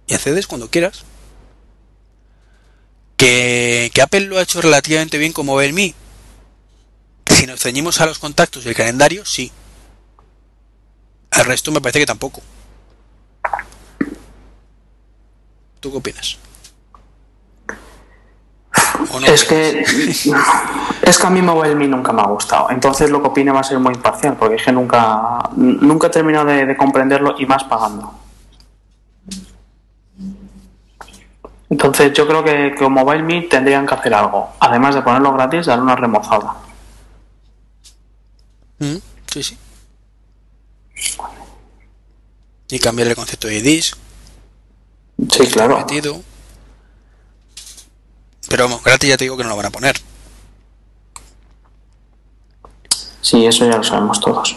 [0.07, 1.05] y accedes cuando quieras.
[3.15, 5.95] Que, que Apple lo ha hecho relativamente bien con MobileMe,
[7.33, 9.51] si nos ceñimos a los contactos y el calendario, sí.
[11.37, 12.41] Al resto me parece que tampoco.
[15.79, 16.37] ¿Tú qué opinas?
[19.27, 23.51] Es que es que a mí MobileMe nunca me ha gustado, entonces lo que opine
[23.51, 27.35] va a ser muy imparcial, porque es que nunca, nunca he terminado de, de comprenderlo
[27.37, 28.13] y más pagando.
[31.69, 35.83] Entonces yo creo que con MobileMe tendrían que hacer algo, además de ponerlo gratis, darle
[35.83, 36.55] una remozada.
[38.79, 38.97] Mm,
[39.31, 39.57] Sí, sí.
[42.69, 43.97] Y cambiar el concepto de disc,
[45.31, 45.85] Sí, claro.
[48.47, 49.99] Pero vamos, gratis ya te digo que no lo van a poner.
[53.21, 54.55] Sí, eso ya lo sabemos todos.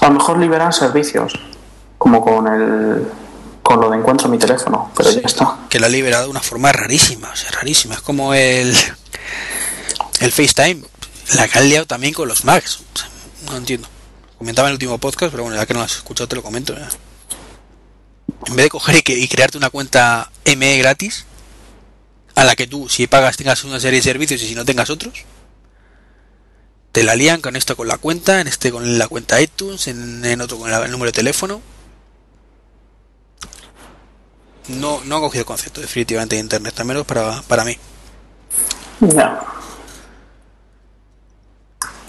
[0.00, 1.32] A lo mejor liberan servicios,
[1.98, 3.08] como con el
[3.62, 5.58] con lo de encuentro mi teléfono, pero ya está.
[5.68, 7.96] Que la ha liberado de una forma rarísima, o sea, rarísima.
[7.96, 8.72] Es como el,
[10.20, 10.84] el FaceTime,
[11.34, 12.78] la que han liado también con los Macs.
[12.94, 13.08] O sea,
[13.50, 13.88] no entiendo.
[14.38, 16.42] Comentaba en el último podcast, pero bueno, ya que no lo has escuchado, te lo
[16.42, 16.74] comento.
[16.74, 16.88] ya.
[18.46, 21.24] En vez de coger y, que- y crearte una cuenta ME gratis,
[22.34, 24.90] a la que tú, si pagas, tengas una serie de servicios y si no tengas
[24.90, 25.24] otros,
[26.92, 30.40] te la lían con esto con la cuenta, en este con la cuenta iTunes, en,
[30.40, 31.60] otro con el número de teléfono.
[34.68, 37.76] No, no ha cogido el concepto definitivamente de Internet, al menos para, para mí.
[39.00, 39.40] Ya.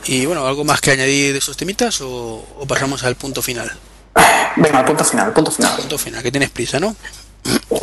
[0.07, 3.71] Y bueno, ¿algo más que añadir de esos temitas o, o pasamos al punto final?
[4.55, 5.75] Venga, al punto final, al punto final.
[5.75, 6.95] Punto final, que tienes prisa, ¿no?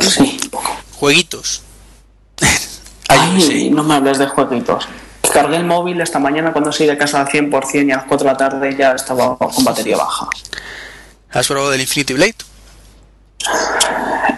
[0.01, 0.39] Sí.
[0.95, 1.61] Jueguitos.
[3.07, 4.87] Ay, no me hables de jueguitos.
[5.31, 8.25] Cargué el móvil esta mañana cuando salí de casa al 100% y a las 4
[8.25, 10.27] de la tarde ya estaba con batería baja.
[11.31, 12.35] ¿Has probado del Infinity Blade?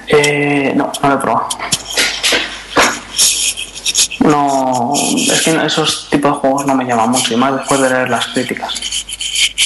[0.08, 1.48] Eh, no, no lo he probado.
[4.28, 7.90] No, es que esos tipos de juegos no me llaman mucho, y más después de
[7.90, 8.74] leer las críticas.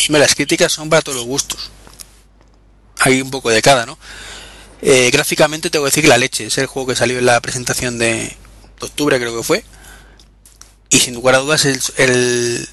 [0.09, 1.71] Las críticas son para todos los gustos.
[2.99, 3.97] Hay un poco de cada, ¿no?
[4.83, 7.39] Eh, gráficamente tengo que decir que la leche es el juego que salió en la
[7.41, 8.35] presentación de,
[8.79, 9.65] de octubre, creo que fue.
[10.89, 12.69] Y sin lugar a dudas el, el,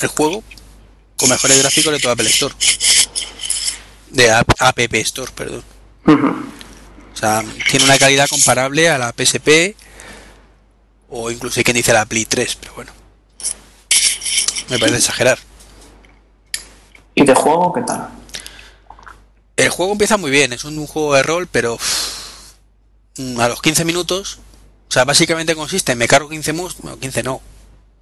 [0.00, 0.44] el juego
[1.16, 2.54] con mejores gráficos de toda Apple Store.
[4.10, 5.64] De App, App Store, perdón.
[6.06, 9.74] O sea, tiene una calidad comparable a la PSP
[11.08, 12.92] o incluso hay quien dice la Play 3, pero bueno.
[14.68, 15.38] Me parece exagerar.
[17.14, 18.08] ¿Y de juego qué tal?
[19.56, 21.78] El juego empieza muy bien, es un juego de rol, pero
[23.16, 24.40] mm, a los 15 minutos,
[24.88, 27.40] o sea, básicamente consiste en me cargo 15 monstruos, bueno, 15 no,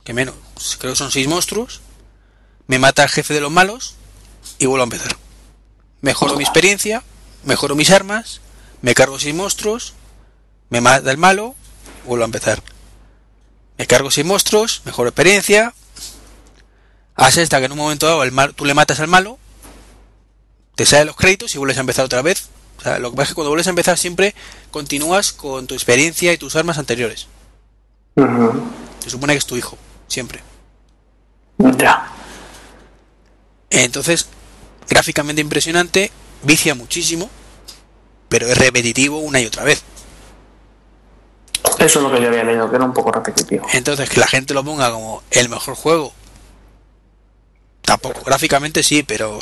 [0.02, 0.34] que menos,
[0.80, 1.80] creo que son 6 monstruos,
[2.66, 3.94] me mata al jefe de los malos
[4.58, 5.16] y vuelvo a empezar.
[6.00, 7.02] mejoro mi experiencia,
[7.44, 8.40] mejoro mis armas,
[8.82, 9.94] me cargo seis monstruos,
[10.70, 11.54] me mata el malo,
[12.06, 12.62] vuelvo a empezar.
[13.78, 15.74] Me cargo seis monstruos, mejor experiencia.
[17.16, 19.38] Haces hasta que en un momento dado el mal, tú le matas al malo,
[20.74, 22.48] te salen los créditos y vuelves a empezar otra vez.
[22.78, 24.34] O sea, lo que pasa es que cuando vuelves a empezar siempre
[24.70, 27.28] continúas con tu experiencia y tus armas anteriores.
[28.16, 30.40] Se supone que es tu hijo, siempre.
[31.58, 32.12] Ya.
[33.70, 34.26] Entonces,
[34.88, 36.10] gráficamente impresionante,
[36.42, 37.30] vicia muchísimo,
[38.28, 39.82] pero es repetitivo una y otra vez.
[41.84, 43.66] Eso es lo que yo había leído, que era un poco repetitivo.
[43.72, 46.14] Entonces, que la gente lo ponga como el mejor juego.
[47.82, 49.38] Tampoco, gráficamente sí, pero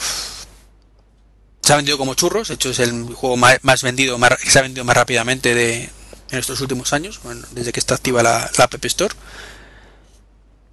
[1.62, 2.48] se ha vendido como churros.
[2.48, 5.54] De hecho, es el juego más, más vendido, más, que se ha vendido más rápidamente
[5.54, 5.88] de
[6.32, 9.14] en estos últimos años, bueno, desde que está activa la, la App Store.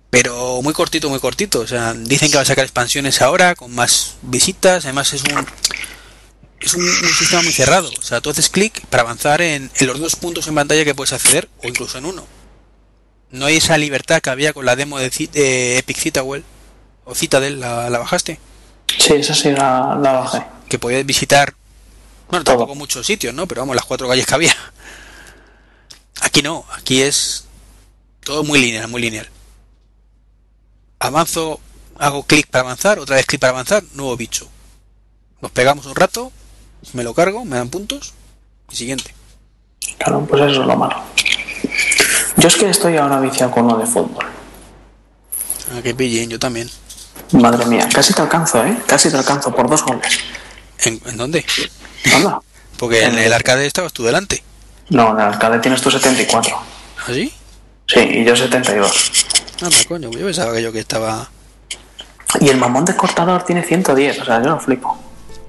[0.09, 1.59] Pero muy cortito, muy cortito.
[1.59, 4.85] O sea, dicen que va a sacar expansiones ahora con más visitas.
[4.85, 5.45] Además, es un
[6.59, 7.89] es un, un sistema muy cerrado.
[7.97, 10.95] O sea, tú haces clic para avanzar en, en los dos puntos en pantalla que
[10.95, 12.25] puedes acceder, o incluso en uno.
[13.31, 16.43] No hay esa libertad que había con la demo de, de Epic Citadel
[17.05, 18.39] o Citadel, ¿la, la bajaste?
[18.87, 20.43] Sí, esa sí la, la bajé.
[20.67, 21.53] Que podías visitar,
[22.29, 22.55] bueno, Todo.
[22.57, 23.47] tampoco muchos sitios, ¿no?
[23.47, 24.55] Pero vamos, las cuatro calles que había.
[26.21, 27.45] Aquí no, aquí es
[28.23, 29.29] todo muy lineal, muy lineal.
[30.99, 31.59] Avanzo,
[31.97, 34.49] hago clic para avanzar, otra vez clic para avanzar, nuevo bicho.
[35.41, 36.31] Nos pegamos un rato,
[36.93, 38.13] me lo cargo, me dan puntos
[38.71, 39.13] y siguiente.
[39.97, 41.01] Claro, pues eso es lo malo.
[42.37, 44.25] Yo es que estoy ahora viciado con uno de fútbol.
[45.71, 46.69] Ah, que pillen, yo también.
[47.33, 48.77] Madre mía, casi te alcanzo, ¿eh?
[48.87, 50.19] Casi te alcanzo por dos goles.
[50.83, 51.45] ¿En, en dónde?
[52.15, 52.41] Anda.
[52.77, 54.41] Porque en el arcade estabas tú delante.
[54.89, 56.57] No, en el arcade tienes tú 74.
[57.07, 57.33] ¿Así?
[57.87, 59.11] Sí, y yo 72.
[59.61, 61.29] Anda, coño, yo pensaba que yo que estaba.
[62.39, 64.97] Y el mamón de cortador tiene 110, o sea, yo lo flipo.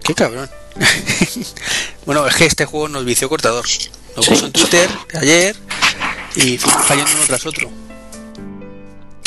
[0.02, 0.50] Qué cabrón.
[2.06, 3.64] bueno, es que este juego nos vició cortador.
[4.16, 4.30] Lo Sí.
[4.30, 4.88] puso en Twitter
[5.20, 5.56] ayer
[6.36, 7.68] y fallando uno tras otro.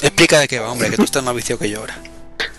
[0.01, 1.97] Explica de qué va, hombre, que tú estás más viciado que yo ahora.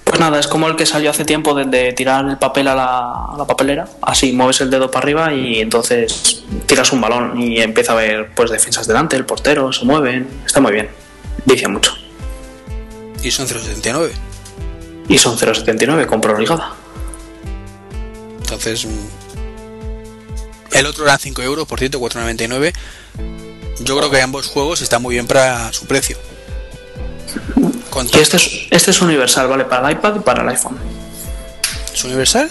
[0.05, 2.75] Pues nada, es como el que salió hace tiempo de, de tirar el papel a
[2.75, 2.99] la,
[3.33, 3.89] a la papelera.
[4.03, 8.31] Así mueves el dedo para arriba y entonces tiras un balón y empieza a ver
[8.35, 10.29] pues defensas delante, el portero, se mueven.
[10.47, 10.89] Está muy bien.
[11.45, 11.95] Vicia mucho.
[13.23, 14.11] Y son 0.79.
[15.09, 16.75] Y son 0,79 con prorrogada.
[18.45, 18.87] Entonces.
[18.87, 19.09] mm,
[20.73, 22.73] El otro era 5 euros, por cierto, 4.99.
[23.81, 26.17] Yo creo que ambos juegos están muy bien para su precio.
[28.13, 29.65] Y este es, este es universal, ¿vale?
[29.65, 30.77] Para el iPad y para el iPhone.
[31.93, 32.51] ¿Es universal?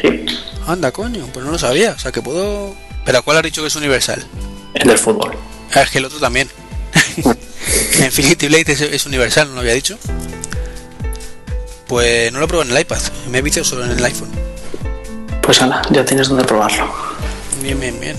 [0.00, 0.26] Sí,
[0.66, 1.92] Anda, coño, pues no lo sabía.
[1.92, 2.74] O sea que puedo.
[3.04, 4.24] ¿Pero cuál has dicho que es universal?
[4.74, 5.36] el del fútbol.
[5.74, 6.48] Ah, es que el otro también.
[7.98, 9.98] Infinity Blade es, es universal, ¿no lo había dicho?
[11.86, 14.30] Pues no lo probé en el iPad, me he viciado solo en el iPhone.
[15.44, 16.86] Pues ala, ya tienes donde probarlo.
[17.62, 18.16] Bien, bien, bien.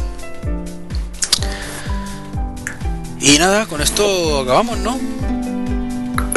[3.19, 4.99] Y nada, con esto acabamos, ¿no?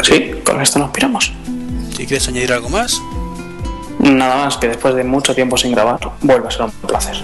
[0.03, 1.31] Sí, con esto nos piramos.
[1.95, 2.99] Si quieres añadir algo más,
[3.99, 7.17] Nada más que después de mucho tiempo sin grabar, vuelve a ser un placer.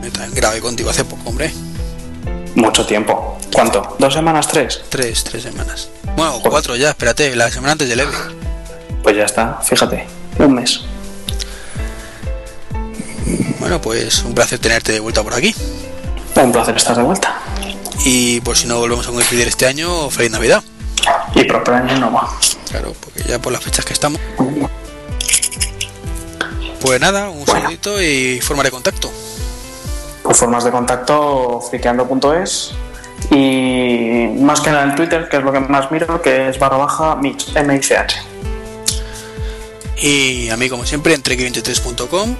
[0.00, 1.52] me grabé contigo hace poco, hombre.
[2.54, 3.38] Mucho tiempo.
[3.52, 3.96] ¿Cuánto?
[3.98, 4.46] ¿Dos semanas?
[4.46, 4.82] ¿Tres?
[4.90, 5.88] Tres, tres semanas.
[6.14, 8.12] Bueno, cuatro ya, espérate, la semana antes del Eve.
[9.02, 10.06] Pues ya está, fíjate.
[10.38, 10.82] Un mes.
[13.66, 15.52] Bueno, pues un placer tenerte de vuelta por aquí.
[16.36, 17.36] Un placer estar de vuelta.
[18.04, 20.62] Y por si no volvemos a coincidir este año, feliz Navidad.
[21.34, 22.20] Y próspero año nuevo.
[22.70, 24.20] Claro, porque ya por las fechas que estamos.
[26.80, 29.10] Pues nada, un saludito y forma de contacto.
[30.22, 32.70] Por formas de contacto, friqueando.es
[33.32, 36.76] y más que nada en Twitter, que es lo que más miro, que es barra
[36.76, 38.16] baja M-I-C-H.
[40.02, 42.36] Y a mí, como siempre, en trek23.com,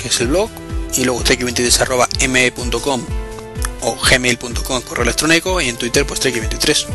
[0.00, 0.50] que es el blog,
[0.96, 3.02] y luego trek23.me.com
[3.82, 6.86] o gmail.com, correo electrónico, y en Twitter, pues trek23.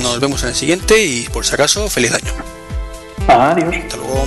[0.00, 2.32] Nos vemos en el siguiente y, por si acaso, feliz año.
[3.26, 3.74] Adiós.
[3.74, 4.26] Hasta luego.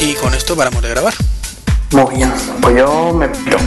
[0.00, 1.14] Y con esto paramos de grabar.
[1.92, 3.58] Muy bien, pues yo me piro.